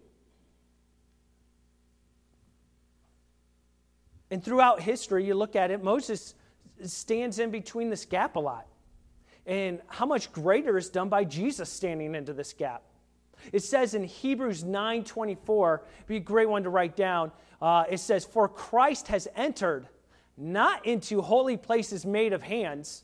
And 4.31 4.41
throughout 4.41 4.79
history, 4.79 5.25
you 5.25 5.35
look 5.35 5.57
at 5.57 5.71
it, 5.71 5.83
Moses 5.83 6.33
stands 6.85 7.37
in 7.37 7.51
between 7.51 7.89
this 7.89 8.05
gap 8.05 8.37
a 8.37 8.39
lot. 8.39 8.65
And 9.45 9.81
how 9.87 10.05
much 10.05 10.31
greater 10.31 10.77
is 10.77 10.89
done 10.89 11.09
by 11.09 11.25
Jesus 11.25 11.69
standing 11.69 12.15
into 12.15 12.31
this 12.31 12.53
gap. 12.53 12.83
It 13.51 13.63
says 13.63 13.93
in 13.93 14.03
Hebrews 14.03 14.63
9:24, 14.63 15.83
be 16.07 16.17
a 16.17 16.19
great 16.19 16.47
one 16.47 16.63
to 16.63 16.69
write 16.69 16.95
down. 16.95 17.31
Uh, 17.61 17.83
it 17.89 17.99
says, 17.99 18.23
"For 18.23 18.47
Christ 18.47 19.07
has 19.09 19.27
entered 19.35 19.89
not 20.37 20.85
into 20.85 21.21
holy 21.21 21.57
places 21.57 22.05
made 22.05 22.33
of 22.33 22.43
hands." 22.43 23.03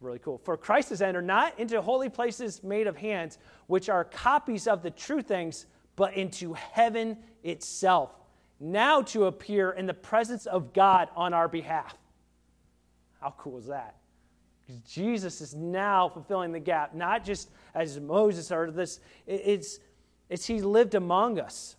Really 0.00 0.18
cool. 0.18 0.38
For 0.38 0.56
Christ 0.56 0.88
has 0.88 1.02
entered 1.02 1.26
not 1.26 1.58
into 1.58 1.80
holy 1.82 2.08
places 2.08 2.64
made 2.64 2.86
of 2.86 2.96
hands, 2.96 3.38
which 3.66 3.90
are 3.90 4.04
copies 4.04 4.66
of 4.66 4.82
the 4.82 4.90
true 4.90 5.20
things, 5.20 5.66
but 5.96 6.14
into 6.14 6.54
heaven 6.54 7.22
itself 7.42 8.19
now 8.60 9.00
to 9.00 9.24
appear 9.24 9.70
in 9.70 9.86
the 9.86 9.94
presence 9.94 10.46
of 10.46 10.72
God 10.72 11.08
on 11.16 11.32
our 11.32 11.48
behalf. 11.48 11.96
How 13.20 13.34
cool 13.38 13.58
is 13.58 13.66
that? 13.66 13.96
Because 14.66 14.82
Jesus 14.82 15.40
is 15.40 15.54
now 15.54 16.08
fulfilling 16.08 16.52
the 16.52 16.60
gap, 16.60 16.94
not 16.94 17.24
just 17.24 17.50
as 17.74 17.98
Moses 17.98 18.52
or 18.52 18.70
this, 18.70 19.00
it's, 19.26 19.80
it's 20.28 20.46
He 20.46 20.60
lived 20.60 20.94
among 20.94 21.40
us. 21.40 21.76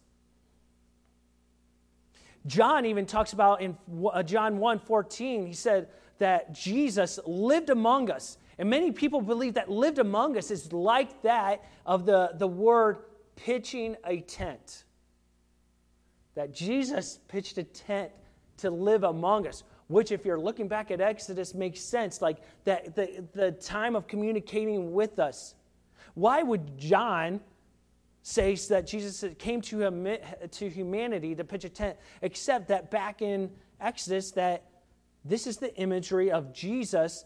John 2.48 2.86
even 2.86 3.06
talks 3.06 3.34
about 3.34 3.62
in 3.62 3.78
uh, 4.12 4.24
John 4.24 4.58
1 4.58 4.80
14, 4.80 5.46
he 5.46 5.54
said 5.54 5.90
that 6.18 6.54
Jesus 6.54 7.20
lived 7.26 7.70
among 7.70 8.10
us. 8.10 8.38
And 8.58 8.70
many 8.70 8.92
people 8.92 9.22
believe 9.22 9.54
that 9.56 9.70
lived 9.70 10.00
among 10.00 10.38
us 10.38 10.50
is 10.50 10.74
like 10.74 11.22
that 11.22 11.64
of 11.86 12.06
the, 12.06 12.32
the 12.36 12.48
word 12.48 12.98
pitching 13.36 13.96
a 14.06 14.22
tent 14.22 14.86
that 16.36 16.54
Jesus 16.54 17.20
pitched 17.28 17.58
a 17.58 17.64
tent 17.64 18.12
to 18.58 18.70
live 18.70 19.04
among 19.04 19.48
us, 19.48 19.64
which, 19.88 20.12
if 20.12 20.26
you're 20.26 20.40
looking 20.40 20.68
back 20.68 20.92
at 20.92 21.02
Exodus, 21.02 21.54
makes 21.54 21.82
sense. 21.82 22.22
Like 22.22 22.38
that, 22.64 22.96
the, 22.96 23.26
the 23.34 23.52
time 23.52 23.96
of 23.96 24.08
communicating 24.08 24.94
with 24.94 25.20
us. 25.20 25.56
Why 26.14 26.44
would 26.44 26.78
John 26.78 27.42
say 28.24 28.56
that 28.56 28.86
Jesus 28.86 29.26
came 29.38 29.62
to, 29.62 29.84
hum, 29.84 30.08
to 30.52 30.70
humanity 30.70 31.36
to 31.36 31.44
pitch 31.44 31.66
a 31.66 31.70
tent, 31.70 31.98
except 32.22 32.68
that 32.68 32.92
back 32.92 33.22
in 33.22 33.50
Exodus, 33.80 34.32
that 34.32 34.64
this 35.26 35.48
is 35.48 35.58
the 35.58 35.76
imagery 35.76 36.32
of 36.32 36.54
Jesus, 36.54 37.26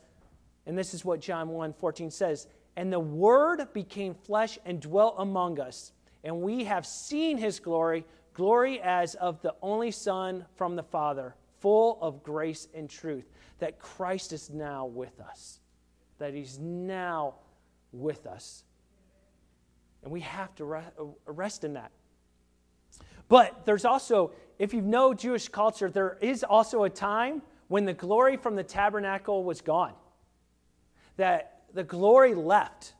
and 0.65 0.77
this 0.77 0.93
is 0.93 1.05
what 1.05 1.19
John 1.19 1.49
1 1.49 1.73
14 1.73 2.11
says 2.11 2.47
And 2.75 2.91
the 2.91 2.99
Word 2.99 3.67
became 3.73 4.13
flesh 4.13 4.57
and 4.65 4.79
dwelt 4.79 5.15
among 5.17 5.59
us. 5.59 5.91
And 6.23 6.41
we 6.41 6.63
have 6.63 6.85
seen 6.85 7.37
his 7.37 7.59
glory, 7.59 8.05
glory 8.35 8.79
as 8.81 9.15
of 9.15 9.41
the 9.41 9.55
only 9.63 9.89
Son 9.89 10.45
from 10.55 10.75
the 10.75 10.83
Father, 10.83 11.33
full 11.59 11.97
of 12.01 12.21
grace 12.21 12.67
and 12.75 12.87
truth. 12.87 13.25
That 13.59 13.79
Christ 13.79 14.33
is 14.33 14.51
now 14.51 14.85
with 14.85 15.19
us, 15.19 15.59
that 16.19 16.33
he's 16.33 16.59
now 16.59 17.35
with 17.91 18.27
us. 18.27 18.63
And 20.03 20.11
we 20.11 20.21
have 20.21 20.53
to 20.55 20.83
rest 21.25 21.63
in 21.63 21.73
that. 21.73 21.91
But 23.27 23.65
there's 23.65 23.85
also, 23.85 24.33
if 24.59 24.73
you 24.73 24.81
know 24.81 25.13
Jewish 25.15 25.47
culture, 25.47 25.89
there 25.89 26.17
is 26.21 26.43
also 26.43 26.83
a 26.83 26.89
time 26.89 27.41
when 27.69 27.85
the 27.85 27.93
glory 27.93 28.37
from 28.37 28.55
the 28.55 28.63
tabernacle 28.63 29.43
was 29.43 29.61
gone, 29.61 29.93
that 31.17 31.63
the 31.73 31.83
glory 31.83 32.35
left. 32.35 32.93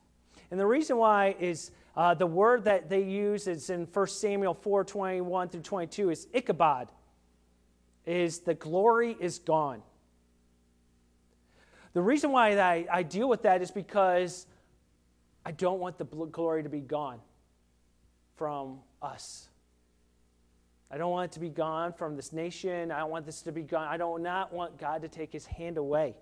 And 0.50 0.60
the 0.60 0.66
reason 0.66 0.98
why 0.98 1.36
is 1.40 1.70
uh, 1.96 2.14
the 2.14 2.28
word 2.28 2.66
that 2.66 2.90
they 2.90 3.04
use 3.04 3.48
is 3.48 3.70
in 3.70 3.86
1 3.86 4.08
Samuel 4.08 4.54
4 4.54 4.84
21 4.84 5.50
through 5.50 5.62
22 5.62 6.10
is 6.10 6.28
Ichabod, 6.34 6.90
is 8.06 8.40
the 8.40 8.54
glory 8.54 9.16
is 9.20 9.40
gone. 9.40 9.82
The 11.94 12.02
reason 12.02 12.32
why 12.32 12.60
I, 12.60 12.86
I 12.92 13.04
deal 13.04 13.30
with 13.30 13.44
that 13.44 13.62
is 13.62 13.72
because 13.72 14.48
I 15.46 15.52
don't 15.52 15.80
want 15.80 15.98
the 15.98 16.04
glory 16.04 16.64
to 16.64 16.70
be 16.70 16.82
gone 16.82 17.20
from 18.36 18.80
us. 19.02 19.48
I 20.92 20.98
don't 20.98 21.12
want 21.12 21.32
it 21.32 21.34
to 21.36 21.40
be 21.40 21.50
gone 21.50 21.94
from 21.94 22.18
this 22.18 22.34
nation. 22.34 22.92
I 22.92 23.00
don't 23.00 23.10
want 23.10 23.26
this 23.26 23.42
to 23.44 23.52
be 23.54 23.64
gone. 23.64 23.88
I 23.88 23.96
do 23.96 24.18
not 24.20 24.54
want 24.54 24.78
God 24.78 25.02
to 25.04 25.08
take 25.08 25.32
his 25.32 25.46
hand 25.46 25.78
away. 25.78 26.16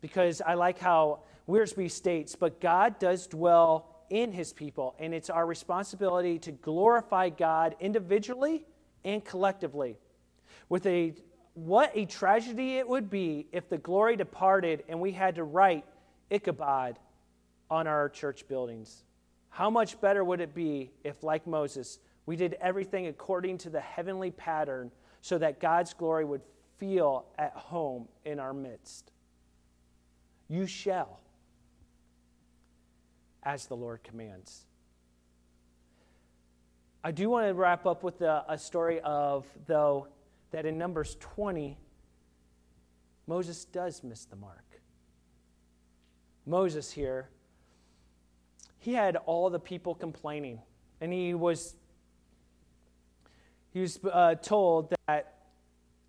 Because 0.00 0.40
I 0.40 0.54
like 0.54 0.78
how 0.78 1.20
Wiersbe 1.48 1.90
states, 1.90 2.34
but 2.34 2.60
God 2.60 2.98
does 2.98 3.26
dwell 3.26 3.99
in 4.10 4.32
his 4.32 4.52
people, 4.52 4.94
and 4.98 5.14
it's 5.14 5.30
our 5.30 5.46
responsibility 5.46 6.38
to 6.40 6.52
glorify 6.52 7.30
God 7.30 7.76
individually 7.80 8.64
and 9.04 9.24
collectively. 9.24 9.96
With 10.68 10.84
a 10.86 11.14
what 11.54 11.90
a 11.94 12.04
tragedy 12.06 12.76
it 12.76 12.88
would 12.88 13.10
be 13.10 13.46
if 13.52 13.68
the 13.68 13.78
glory 13.78 14.16
departed 14.16 14.84
and 14.88 15.00
we 15.00 15.10
had 15.12 15.34
to 15.34 15.44
write 15.44 15.84
Ichabod 16.30 16.98
on 17.70 17.86
our 17.86 18.08
church 18.08 18.46
buildings. 18.46 19.02
How 19.48 19.68
much 19.68 20.00
better 20.00 20.22
would 20.22 20.40
it 20.40 20.54
be 20.54 20.90
if, 21.02 21.22
like 21.24 21.46
Moses, 21.46 21.98
we 22.24 22.36
did 22.36 22.56
everything 22.60 23.08
according 23.08 23.58
to 23.58 23.70
the 23.70 23.80
heavenly 23.80 24.30
pattern 24.30 24.90
so 25.22 25.38
that 25.38 25.60
God's 25.60 25.92
glory 25.92 26.24
would 26.24 26.42
feel 26.78 27.26
at 27.38 27.52
home 27.52 28.08
in 28.24 28.38
our 28.38 28.54
midst. 28.54 29.10
You 30.48 30.66
shall, 30.66 31.20
as 33.42 33.66
the 33.66 33.76
Lord 33.76 34.02
commands. 34.02 34.66
I 37.02 37.12
do 37.12 37.30
want 37.30 37.46
to 37.46 37.54
wrap 37.54 37.86
up 37.86 38.02
with 38.02 38.20
a, 38.20 38.44
a 38.48 38.58
story 38.58 39.00
of, 39.00 39.46
though, 39.66 40.08
that 40.50 40.66
in 40.66 40.76
Numbers 40.76 41.16
20, 41.20 41.78
Moses 43.26 43.64
does 43.64 44.02
miss 44.02 44.24
the 44.26 44.36
mark. 44.36 44.64
Moses 46.44 46.90
here, 46.90 47.30
he 48.78 48.92
had 48.92 49.16
all 49.16 49.50
the 49.50 49.60
people 49.60 49.94
complaining, 49.94 50.60
and 51.00 51.12
he 51.12 51.34
was 51.34 51.76
he 53.72 53.80
was 53.80 54.00
uh, 54.12 54.34
told 54.34 54.92
that 55.06 55.39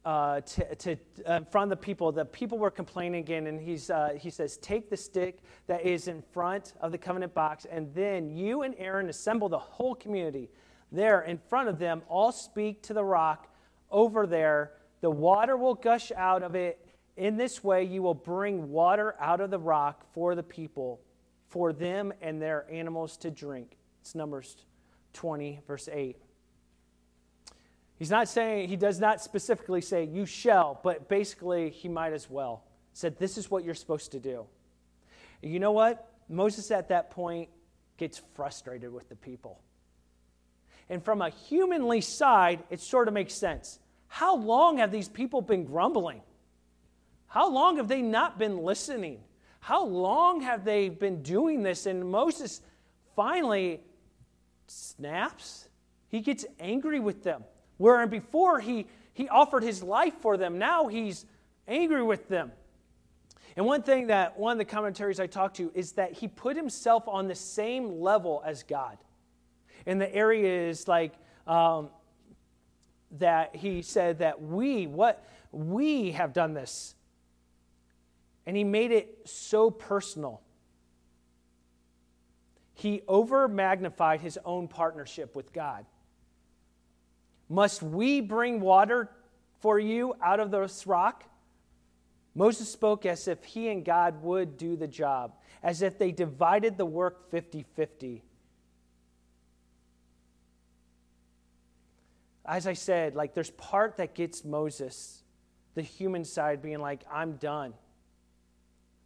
uh, 0.03 0.41
to, 0.41 0.75
to 0.75 0.97
uh, 1.25 1.41
of 1.53 1.69
the 1.69 1.75
people, 1.75 2.11
the 2.11 2.25
people 2.25 2.57
were 2.57 2.71
complaining 2.71 3.19
again, 3.19 3.47
and 3.47 3.59
he's, 3.61 3.89
uh, 3.89 4.09
he 4.17 4.29
says, 4.29 4.57
Take 4.57 4.89
the 4.89 4.97
stick 4.97 5.39
that 5.67 5.85
is 5.85 6.07
in 6.07 6.21
front 6.21 6.73
of 6.81 6.91
the 6.91 6.97
covenant 6.97 7.33
box, 7.33 7.65
and 7.69 7.93
then 7.93 8.29
you 8.29 8.63
and 8.63 8.73
Aaron 8.77 9.09
assemble 9.09 9.47
the 9.47 9.59
whole 9.59 9.93
community. 9.93 10.49
There, 10.91 11.21
in 11.21 11.37
front 11.37 11.69
of 11.69 11.77
them, 11.77 12.01
all 12.07 12.31
speak 12.31 12.81
to 12.83 12.93
the 12.93 13.03
rock 13.03 13.47
over 13.91 14.25
there. 14.25 14.73
The 15.01 15.11
water 15.11 15.55
will 15.55 15.75
gush 15.75 16.11
out 16.15 16.43
of 16.43 16.55
it. 16.55 16.85
In 17.15 17.37
this 17.37 17.63
way, 17.63 17.83
you 17.83 18.01
will 18.01 18.15
bring 18.15 18.71
water 18.71 19.15
out 19.19 19.39
of 19.39 19.51
the 19.51 19.59
rock 19.59 20.05
for 20.13 20.33
the 20.33 20.43
people, 20.43 21.01
for 21.47 21.73
them 21.73 22.11
and 22.21 22.41
their 22.41 22.65
animals 22.71 23.17
to 23.17 23.29
drink. 23.29 23.77
It's 24.01 24.15
Numbers 24.15 24.57
20, 25.13 25.61
verse 25.67 25.87
8. 25.91 26.17
He's 28.01 28.09
not 28.09 28.27
saying, 28.27 28.67
he 28.67 28.77
does 28.77 28.99
not 28.99 29.21
specifically 29.21 29.79
say, 29.79 30.05
you 30.05 30.25
shall, 30.25 30.79
but 30.83 31.07
basically, 31.07 31.69
he 31.69 31.87
might 31.87 32.13
as 32.13 32.27
well. 32.27 32.63
Said, 32.93 33.19
this 33.19 33.37
is 33.37 33.51
what 33.51 33.63
you're 33.63 33.75
supposed 33.75 34.13
to 34.13 34.19
do. 34.19 34.47
You 35.43 35.59
know 35.59 35.71
what? 35.71 36.11
Moses 36.27 36.71
at 36.71 36.89
that 36.89 37.11
point 37.11 37.49
gets 37.97 38.19
frustrated 38.33 38.91
with 38.91 39.07
the 39.07 39.15
people. 39.15 39.61
And 40.89 41.05
from 41.05 41.21
a 41.21 41.29
humanly 41.29 42.01
side, 42.01 42.63
it 42.71 42.79
sort 42.79 43.07
of 43.07 43.13
makes 43.13 43.35
sense. 43.35 43.77
How 44.07 44.35
long 44.35 44.79
have 44.79 44.91
these 44.91 45.07
people 45.07 45.43
been 45.43 45.63
grumbling? 45.63 46.23
How 47.27 47.51
long 47.51 47.77
have 47.77 47.87
they 47.87 48.01
not 48.01 48.39
been 48.39 48.63
listening? 48.63 49.19
How 49.59 49.85
long 49.85 50.41
have 50.41 50.65
they 50.65 50.89
been 50.89 51.21
doing 51.21 51.61
this? 51.61 51.85
And 51.85 52.09
Moses 52.09 52.61
finally 53.15 53.79
snaps. 54.65 55.69
He 56.07 56.21
gets 56.21 56.47
angry 56.59 56.99
with 56.99 57.23
them. 57.23 57.43
Where 57.81 58.05
before 58.05 58.59
he, 58.59 58.85
he 59.11 59.27
offered 59.27 59.63
his 59.63 59.81
life 59.81 60.13
for 60.21 60.37
them, 60.37 60.59
now 60.59 60.85
he's 60.85 61.25
angry 61.67 62.03
with 62.03 62.27
them. 62.27 62.51
And 63.57 63.65
one 63.65 63.81
thing 63.81 64.07
that 64.07 64.37
one 64.37 64.51
of 64.51 64.57
the 64.59 64.65
commentaries 64.65 65.19
I 65.19 65.25
talked 65.25 65.55
to 65.55 65.71
is 65.73 65.93
that 65.93 66.13
he 66.13 66.27
put 66.27 66.55
himself 66.55 67.07
on 67.07 67.27
the 67.27 67.33
same 67.33 67.99
level 67.99 68.43
as 68.45 68.61
God. 68.61 68.99
In 69.87 69.97
the 69.97 70.13
areas 70.13 70.87
like 70.87 71.13
um, 71.47 71.89
that 73.17 73.55
he 73.55 73.81
said 73.81 74.19
that 74.19 74.39
we, 74.39 74.85
what 74.85 75.25
we 75.51 76.11
have 76.11 76.33
done 76.33 76.53
this. 76.53 76.93
And 78.45 78.55
he 78.55 78.63
made 78.63 78.91
it 78.91 79.21
so 79.25 79.71
personal. 79.71 80.43
He 82.75 83.01
over 83.07 83.47
magnified 83.47 84.21
his 84.21 84.37
own 84.45 84.67
partnership 84.67 85.35
with 85.35 85.51
God. 85.51 85.87
Must 87.51 87.83
we 87.83 88.21
bring 88.21 88.61
water 88.61 89.09
for 89.59 89.77
you 89.77 90.15
out 90.23 90.39
of 90.39 90.51
this 90.51 90.87
rock? 90.87 91.25
Moses 92.33 92.71
spoke 92.71 93.05
as 93.05 93.27
if 93.27 93.43
he 93.43 93.67
and 93.67 93.83
God 93.83 94.23
would 94.23 94.57
do 94.57 94.77
the 94.77 94.87
job, 94.87 95.33
as 95.61 95.81
if 95.81 95.99
they 95.99 96.13
divided 96.13 96.77
the 96.77 96.85
work 96.85 97.29
50 97.29 97.65
50. 97.75 98.23
As 102.45 102.67
I 102.67 102.71
said, 102.71 103.15
like 103.15 103.33
there's 103.33 103.51
part 103.51 103.97
that 103.97 104.15
gets 104.15 104.45
Moses, 104.45 105.21
the 105.75 105.81
human 105.81 106.23
side, 106.23 106.61
being 106.61 106.79
like, 106.79 107.03
I'm 107.11 107.33
done. 107.33 107.73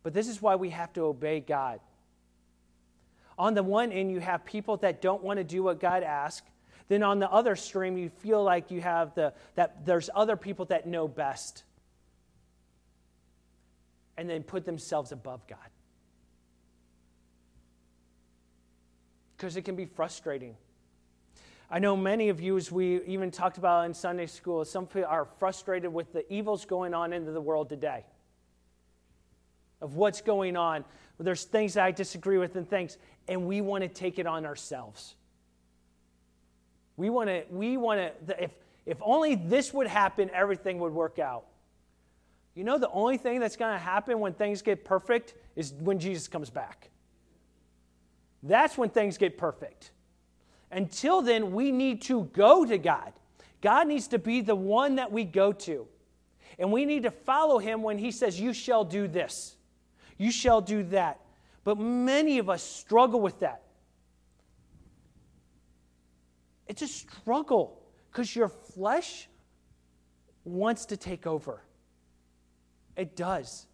But 0.03 0.13
this 0.13 0.27
is 0.27 0.39
why 0.39 0.55
we 0.55 0.69
have 0.69 0.93
to 0.93 1.01
obey 1.01 1.39
God. 1.39 1.79
On 3.39 3.55
the 3.55 3.63
one 3.63 3.91
end, 3.91 4.12
you 4.12 4.19
have 4.19 4.45
people 4.45 4.77
that 4.77 5.01
don't 5.01 5.23
want 5.23 5.38
to 5.38 5.43
do 5.43 5.63
what 5.63 5.79
God 5.79 6.03
asks, 6.03 6.47
then 6.88 7.04
on 7.04 7.19
the 7.19 7.32
other 7.32 7.56
stream, 7.56 7.98
you 7.98 8.10
feel 8.10 8.43
like 8.43 8.69
you 8.69 8.82
have 8.82 9.15
the, 9.15 9.34
that 9.56 9.86
there's 9.86 10.10
other 10.13 10.38
people 10.38 10.65
that 10.65 10.86
know 10.88 11.08
best 11.08 11.63
and 14.17 14.30
then 14.30 14.43
put 14.43 14.65
themselves 14.65 15.12
above 15.12 15.45
God. 15.48 15.58
Because 19.36 19.58
it 19.58 19.63
can 19.63 19.76
be 19.76 19.86
frustrating. 19.86 20.56
I 21.69 21.80
know 21.80 21.98
many 21.98 22.30
of 22.30 22.39
you, 22.39 22.56
as 22.58 22.71
we 22.71 23.04
even 23.06 23.32
talked 23.32 23.58
about 23.58 23.86
in 23.86 23.93
Sunday 23.93 24.28
school, 24.28 24.63
some 24.63 24.86
people 24.86 25.10
are 25.10 25.26
frustrated 25.39 25.91
with 25.91 26.13
the 26.13 26.32
evils 26.32 26.65
going 26.65 26.93
on 26.93 27.12
into 27.12 27.32
the 27.32 27.41
world 27.41 27.69
today. 27.69 28.06
Of 29.82 29.95
what's 29.95 30.21
going 30.21 30.56
on. 30.56 30.86
There's 31.19 31.43
things 31.43 31.74
that 31.74 31.84
I 31.84 31.91
disagree 31.91 32.38
with 32.38 32.56
and 32.56 32.69
things, 32.69 32.98
and 33.28 33.48
we 33.48 33.62
want 33.62 33.82
to 33.84 33.89
take 33.89 34.19
it 34.19 34.28
on 34.28 34.45
ourselves. 34.45 35.15
We 36.97 37.10
want 37.10 37.29
to, 37.29 37.43
we 37.49 37.77
want 37.77 37.99
to, 38.27 38.43
if, 38.43 38.51
if 38.86 38.97
only 39.01 39.36
this 39.36 39.73
would 39.73 39.88
happen, 39.88 40.29
everything 40.34 40.79
would 40.79 40.93
work 40.93 41.19
out. 41.19 41.45
You 42.55 42.63
know, 42.63 42.77
the 42.77 42.89
only 42.89 43.17
thing 43.17 43.39
that's 43.39 43.58
going 43.58 43.73
to 43.73 43.79
happen 43.79 44.19
when 44.19 44.34
things 44.34 44.62
get 44.62 44.86
perfect 44.86 45.34
is 45.55 45.73
when 45.73 45.99
Jesus 45.99 46.27
comes 46.27 46.49
back. 46.49 46.89
That's 48.43 48.77
when 48.77 48.89
things 48.89 49.17
get 49.17 49.38
perfect. 49.38 49.91
Until 50.71 51.21
then, 51.21 51.51
we 51.51 51.71
need 51.71 52.01
to 52.03 52.25
go 52.34 52.65
to 52.65 52.77
God. 52.77 53.12
God 53.62 53.88
needs 53.88 54.08
to 54.10 54.19
be 54.19 54.41
the 54.41 54.55
one 54.55 54.95
that 54.95 55.12
we 55.12 55.23
go 55.25 55.51
to. 55.51 55.88
And 56.58 56.71
we 56.71 56.86
need 56.86 57.03
to 57.03 57.12
follow 57.12 57.60
him 57.60 57.81
when 57.81 57.97
he 57.97 58.12
says, 58.12 58.39
You 58.39 58.53
shall 58.53 58.86
do 58.86 59.08
this, 59.08 59.58
you 60.17 60.31
shall 60.31 60.62
do 60.62 60.84
that. 60.84 61.19
But 61.63 61.79
many 61.79 62.38
of 62.38 62.49
us 62.49 62.62
struggle 62.62 63.19
with 63.19 63.39
that. 63.39 63.63
It's 66.67 66.82
a 66.82 66.88
struggle 66.88 67.82
because 68.12 68.36
your 68.36 68.49
flesh 68.49 69.30
wants 70.43 70.86
to 70.88 70.97
take 70.97 71.28
over. 71.28 71.62
It 72.95 73.15
does. 73.15 73.67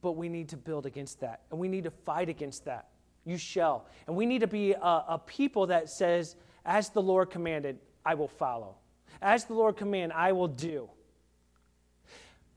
but 0.00 0.12
we 0.12 0.28
need 0.28 0.48
to 0.50 0.56
build 0.56 0.86
against 0.86 1.20
that, 1.20 1.42
and 1.50 1.58
we 1.58 1.68
need 1.68 1.84
to 1.84 1.90
fight 1.90 2.28
against 2.28 2.64
that. 2.64 2.88
You 3.24 3.36
shall. 3.36 3.86
And 4.06 4.16
we 4.16 4.26
need 4.26 4.40
to 4.40 4.46
be 4.46 4.72
a, 4.72 5.04
a 5.08 5.22
people 5.26 5.66
that 5.66 5.90
says, 5.90 6.36
as 6.64 6.90
the 6.90 7.02
Lord 7.02 7.30
commanded, 7.30 7.78
I 8.04 8.14
will 8.14 8.28
follow. 8.28 8.76
As 9.20 9.44
the 9.44 9.54
Lord 9.54 9.76
command, 9.76 10.12
I 10.12 10.32
will 10.32 10.48
do. 10.48 10.88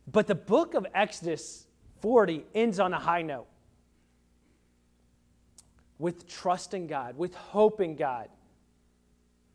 But 0.10 0.28
the 0.28 0.36
book 0.36 0.76
of 0.76 0.86
Exodus 0.94 1.68
40 2.02 2.46
ends 2.56 2.80
on 2.80 2.94
a 2.94 3.00
high 3.00 3.22
note 3.22 3.48
with 6.02 6.28
trust 6.28 6.74
in 6.74 6.88
God, 6.88 7.16
with 7.16 7.36
hope 7.36 7.80
in 7.80 7.96
God, 7.96 8.28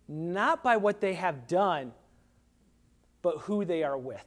not 0.06 0.62
by 0.62 0.76
what 0.76 1.00
they 1.00 1.14
have 1.14 1.48
done, 1.48 1.92
but 3.20 3.38
who 3.38 3.64
they 3.64 3.82
are 3.82 3.98
with. 3.98 4.24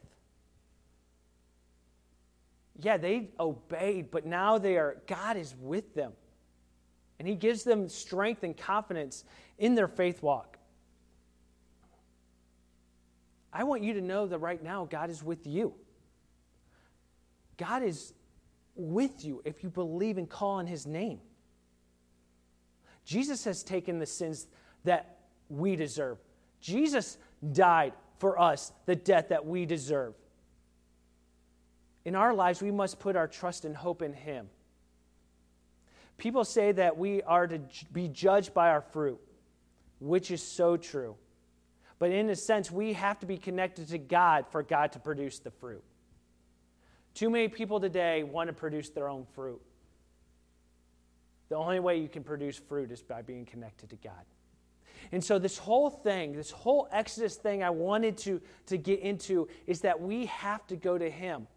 Yeah, 2.78 2.98
they 2.98 3.30
obeyed, 3.40 4.10
but 4.10 4.26
now 4.26 4.58
they 4.58 4.76
are, 4.76 4.98
God 5.06 5.38
is 5.38 5.54
with 5.58 5.94
them. 5.94 6.12
And 7.18 7.26
He 7.26 7.34
gives 7.34 7.64
them 7.64 7.88
strength 7.88 8.42
and 8.42 8.54
confidence 8.54 9.24
in 9.56 9.74
their 9.74 9.88
faith 9.88 10.22
walk. 10.22 10.58
I 13.50 13.64
want 13.64 13.82
you 13.82 13.94
to 13.94 14.02
know 14.02 14.26
that 14.26 14.38
right 14.38 14.62
now 14.62 14.84
God 14.84 15.08
is 15.08 15.22
with 15.22 15.46
you. 15.46 15.72
God 17.56 17.82
is 17.82 18.12
with 18.74 19.24
you 19.24 19.40
if 19.46 19.62
you 19.62 19.70
believe 19.70 20.18
and 20.18 20.28
call 20.28 20.50
on 20.50 20.66
His 20.66 20.86
name. 20.86 21.20
Jesus 23.10 23.42
has 23.42 23.64
taken 23.64 23.98
the 23.98 24.06
sins 24.06 24.46
that 24.84 25.16
we 25.48 25.74
deserve. 25.74 26.18
Jesus 26.60 27.18
died 27.52 27.92
for 28.18 28.38
us 28.38 28.72
the 28.86 28.94
death 28.94 29.30
that 29.30 29.44
we 29.44 29.66
deserve. 29.66 30.14
In 32.04 32.14
our 32.14 32.32
lives, 32.32 32.62
we 32.62 32.70
must 32.70 33.00
put 33.00 33.16
our 33.16 33.26
trust 33.26 33.64
and 33.64 33.76
hope 33.76 34.00
in 34.00 34.12
Him. 34.12 34.48
People 36.18 36.44
say 36.44 36.70
that 36.70 36.98
we 36.98 37.20
are 37.22 37.48
to 37.48 37.58
be 37.92 38.06
judged 38.06 38.54
by 38.54 38.70
our 38.70 38.80
fruit, 38.80 39.18
which 39.98 40.30
is 40.30 40.40
so 40.40 40.76
true. 40.76 41.16
But 41.98 42.12
in 42.12 42.30
a 42.30 42.36
sense, 42.36 42.70
we 42.70 42.92
have 42.92 43.18
to 43.18 43.26
be 43.26 43.38
connected 43.38 43.88
to 43.88 43.98
God 43.98 44.46
for 44.52 44.62
God 44.62 44.92
to 44.92 45.00
produce 45.00 45.40
the 45.40 45.50
fruit. 45.50 45.82
Too 47.14 47.28
many 47.28 47.48
people 47.48 47.80
today 47.80 48.22
want 48.22 48.46
to 48.46 48.52
produce 48.52 48.90
their 48.90 49.08
own 49.08 49.26
fruit. 49.34 49.60
The 51.50 51.56
only 51.56 51.80
way 51.80 51.98
you 51.98 52.08
can 52.08 52.22
produce 52.22 52.56
fruit 52.56 52.90
is 52.90 53.02
by 53.02 53.22
being 53.22 53.44
connected 53.44 53.90
to 53.90 53.96
God. 53.96 54.24
And 55.12 55.22
so, 55.22 55.38
this 55.38 55.58
whole 55.58 55.90
thing, 55.90 56.32
this 56.32 56.50
whole 56.50 56.88
Exodus 56.92 57.34
thing 57.34 57.62
I 57.62 57.70
wanted 57.70 58.16
to, 58.18 58.40
to 58.66 58.78
get 58.78 59.00
into 59.00 59.48
is 59.66 59.80
that 59.80 60.00
we 60.00 60.26
have 60.26 60.66
to 60.68 60.76
go 60.76 60.96
to 60.96 61.10
Him. 61.10 61.48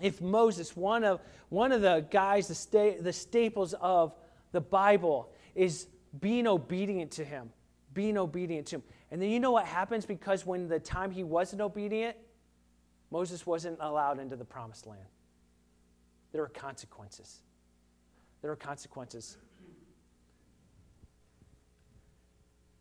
If 0.00 0.20
Moses, 0.20 0.76
one 0.76 1.04
of, 1.04 1.20
one 1.48 1.70
of 1.70 1.80
the 1.80 2.04
guys, 2.10 2.48
the, 2.48 2.54
sta- 2.54 3.00
the 3.00 3.12
staples 3.12 3.74
of 3.80 4.14
the 4.52 4.60
Bible, 4.60 5.30
is 5.54 5.86
being 6.20 6.46
obedient 6.46 7.12
to 7.12 7.24
Him, 7.24 7.50
being 7.94 8.18
obedient 8.18 8.66
to 8.68 8.76
Him. 8.76 8.82
And 9.12 9.22
then 9.22 9.30
you 9.30 9.38
know 9.38 9.52
what 9.52 9.66
happens 9.66 10.04
because 10.04 10.44
when 10.44 10.66
the 10.66 10.80
time 10.80 11.12
he 11.12 11.22
wasn't 11.22 11.62
obedient, 11.62 12.16
Moses 13.12 13.46
wasn't 13.46 13.78
allowed 13.80 14.18
into 14.18 14.34
the 14.34 14.44
promised 14.44 14.86
land. 14.86 15.06
There 16.32 16.42
are 16.42 16.48
consequences. 16.48 17.42
There 18.42 18.50
are 18.50 18.56
consequences. 18.56 19.36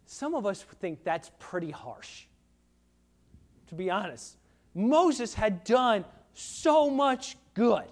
Some 0.06 0.36
of 0.36 0.46
us 0.46 0.64
think 0.80 1.04
that's 1.04 1.32
pretty 1.40 1.72
harsh, 1.72 2.26
to 3.68 3.76
be 3.76 3.90
honest. 3.90 4.38
Moses 4.74 5.34
had 5.34 5.64
done 5.64 6.06
so 6.34 6.90
much 6.90 7.38
good, 7.54 7.86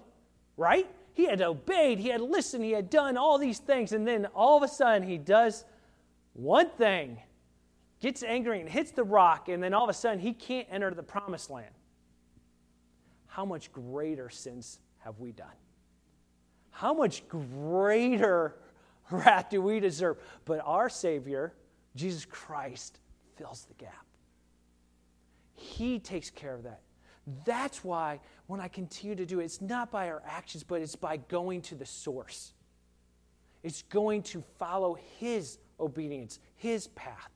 right? 0.56 0.86
He 1.14 1.26
had 1.26 1.42
obeyed, 1.42 1.98
he 1.98 2.08
had 2.08 2.20
listened, 2.20 2.64
he 2.64 2.72
had 2.72 2.90
done 2.90 3.16
all 3.16 3.38
these 3.38 3.58
things, 3.58 3.92
and 3.92 4.06
then 4.06 4.26
all 4.26 4.56
of 4.56 4.62
a 4.62 4.68
sudden 4.68 5.06
he 5.06 5.18
does 5.18 5.64
one 6.34 6.68
thing, 6.70 7.18
gets 8.00 8.22
angry 8.22 8.60
and 8.60 8.68
hits 8.68 8.90
the 8.90 9.04
rock, 9.04 9.48
and 9.48 9.62
then 9.62 9.74
all 9.74 9.84
of 9.84 9.90
a 9.90 9.94
sudden 9.94 10.18
he 10.18 10.32
can't 10.32 10.68
enter 10.70 10.92
the 10.92 11.02
promised 11.02 11.50
land. 11.50 11.74
How 13.26 13.44
much 13.44 13.72
greater 13.72 14.28
sins 14.30 14.78
have 14.98 15.18
we 15.18 15.32
done? 15.32 15.48
How 16.74 16.92
much 16.92 17.26
greater 17.28 18.56
wrath 19.10 19.48
do 19.48 19.62
we 19.62 19.78
deserve? 19.78 20.18
But 20.44 20.60
our 20.64 20.88
Savior, 20.88 21.54
Jesus 21.94 22.24
Christ, 22.24 22.98
fills 23.36 23.64
the 23.66 23.74
gap. 23.74 24.04
He 25.54 26.00
takes 26.00 26.30
care 26.30 26.52
of 26.52 26.64
that. 26.64 26.80
That's 27.44 27.84
why 27.84 28.20
when 28.48 28.60
I 28.60 28.66
continue 28.66 29.14
to 29.14 29.24
do 29.24 29.38
it, 29.38 29.44
it's 29.44 29.60
not 29.60 29.92
by 29.92 30.10
our 30.10 30.20
actions, 30.26 30.64
but 30.64 30.82
it's 30.82 30.96
by 30.96 31.16
going 31.16 31.62
to 31.62 31.76
the 31.76 31.86
source. 31.86 32.52
It's 33.62 33.82
going 33.82 34.22
to 34.24 34.42
follow 34.58 34.98
His 35.20 35.58
obedience, 35.78 36.40
His 36.56 36.88
path. 36.88 37.30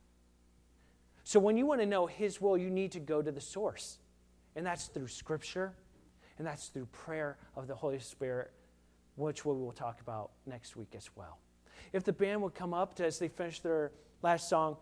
So 1.23 1.39
when 1.39 1.57
you 1.57 1.65
want 1.65 1.81
to 1.81 1.87
know 1.87 2.07
His 2.07 2.41
will, 2.41 2.59
you 2.59 2.71
need 2.71 2.91
to 2.93 3.01
go 3.01 3.23
to 3.23 3.31
the 3.31 3.41
source. 3.41 4.01
And 4.57 4.67
that's 4.67 4.87
through 4.87 5.09
Scripture, 5.09 5.75
and 6.39 6.47
that's 6.47 6.67
through 6.67 6.87
prayer 6.87 7.39
of 7.55 7.69
the 7.69 7.75
Holy 7.77 8.01
Spirit, 8.01 8.51
which 9.19 9.45
we 9.45 9.53
will 9.53 9.73
talk 9.73 10.01
about 10.01 10.31
next 10.47 10.77
week 10.77 10.95
as 10.97 11.11
well. 11.17 11.39
If 11.93 12.05
the 12.05 12.13
band 12.13 12.43
would 12.43 12.55
come 12.55 12.73
up 12.73 12.95
to, 12.97 13.07
as 13.07 13.19
they 13.19 13.29
finish 13.29 13.61
their 13.61 13.91
last 14.23 14.49
song, 14.49 14.77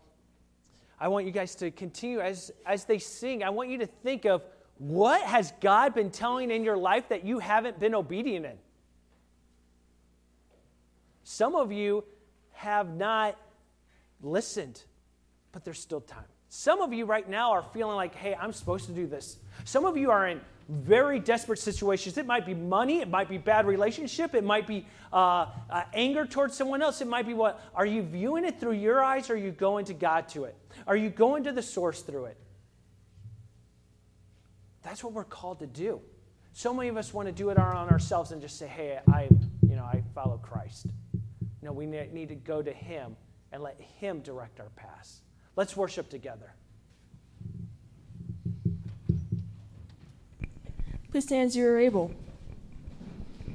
I 0.99 1.07
want 1.07 1.25
you 1.25 1.31
guys 1.31 1.55
to 1.55 1.71
continue 1.71 2.19
as, 2.19 2.51
as 2.65 2.85
they 2.85 2.99
sing. 2.99 3.43
I 3.43 3.49
want 3.49 3.69
you 3.69 3.77
to 3.79 3.85
think 3.85 4.25
of 4.25 4.43
what 4.77 5.21
has 5.21 5.53
God 5.59 5.93
been 5.95 6.11
telling 6.11 6.51
in 6.51 6.63
your 6.63 6.77
life 6.77 7.09
that 7.09 7.25
you 7.25 7.39
haven't 7.39 7.79
been 7.79 7.95
obedient 7.95 8.45
in? 8.45 8.57
Some 11.23 11.55
of 11.55 11.71
you 11.71 12.03
have 12.53 12.95
not 12.95 13.37
listened, 14.21 14.83
but 15.51 15.63
there's 15.63 15.79
still 15.79 16.01
time. 16.01 16.25
Some 16.49 16.81
of 16.81 16.93
you 16.93 17.05
right 17.05 17.27
now 17.27 17.51
are 17.51 17.65
feeling 17.73 17.95
like, 17.95 18.15
hey, 18.15 18.35
I'm 18.35 18.53
supposed 18.53 18.85
to 18.85 18.91
do 18.91 19.07
this. 19.07 19.37
Some 19.65 19.85
of 19.85 19.97
you 19.97 20.11
are 20.11 20.27
in 20.27 20.41
very 20.69 21.19
desperate 21.19 21.59
situations. 21.59 22.17
It 22.17 22.25
might 22.25 22.45
be 22.45 22.53
money, 22.53 22.99
it 22.99 23.09
might 23.09 23.29
be 23.29 23.37
bad 23.37 23.65
relationship, 23.65 24.35
it 24.35 24.43
might 24.43 24.67
be 24.67 24.85
uh, 25.13 25.47
uh, 25.69 25.83
anger 25.93 26.25
towards 26.25 26.55
someone 26.55 26.81
else. 26.81 27.01
It 27.01 27.07
might 27.07 27.25
be 27.25 27.33
what? 27.33 27.61
Are 27.73 27.85
you 27.85 28.01
viewing 28.01 28.43
it 28.43 28.59
through 28.59 28.73
your 28.73 29.03
eyes 29.03 29.29
or 29.29 29.33
are 29.33 29.37
you 29.37 29.51
going 29.51 29.85
to 29.85 29.93
God 29.93 30.27
to 30.29 30.43
it? 30.45 30.55
Are 30.85 30.95
you 30.95 31.09
going 31.09 31.45
to 31.45 31.51
the 31.51 31.61
source 31.61 32.01
through 32.01 32.25
it? 32.25 32.37
That's 34.83 35.03
what 35.03 35.13
we're 35.13 35.23
called 35.23 35.59
to 35.59 35.67
do. 35.67 36.01
So 36.53 36.73
many 36.73 36.89
of 36.89 36.97
us 36.97 37.13
want 37.13 37.27
to 37.27 37.31
do 37.31 37.49
it 37.49 37.57
on 37.57 37.89
ourselves 37.89 38.31
and 38.31 38.41
just 38.41 38.57
say, 38.57 38.67
hey, 38.67 38.99
I, 39.13 39.27
you 39.67 39.75
know, 39.75 39.83
I 39.83 40.03
follow 40.15 40.37
Christ. 40.37 40.87
No, 41.61 41.71
we 41.71 41.85
need 41.85 42.29
to 42.29 42.35
go 42.35 42.61
to 42.61 42.71
Him 42.71 43.15
and 43.51 43.61
let 43.61 43.79
Him 43.79 44.21
direct 44.21 44.59
our 44.59 44.69
paths. 44.75 45.21
Let's 45.55 45.77
worship 45.77 46.09
together. 46.09 46.53
Please 51.17 51.31
as 51.31 51.55
you 51.55 51.65
are 51.65 51.79
able. 51.79 52.11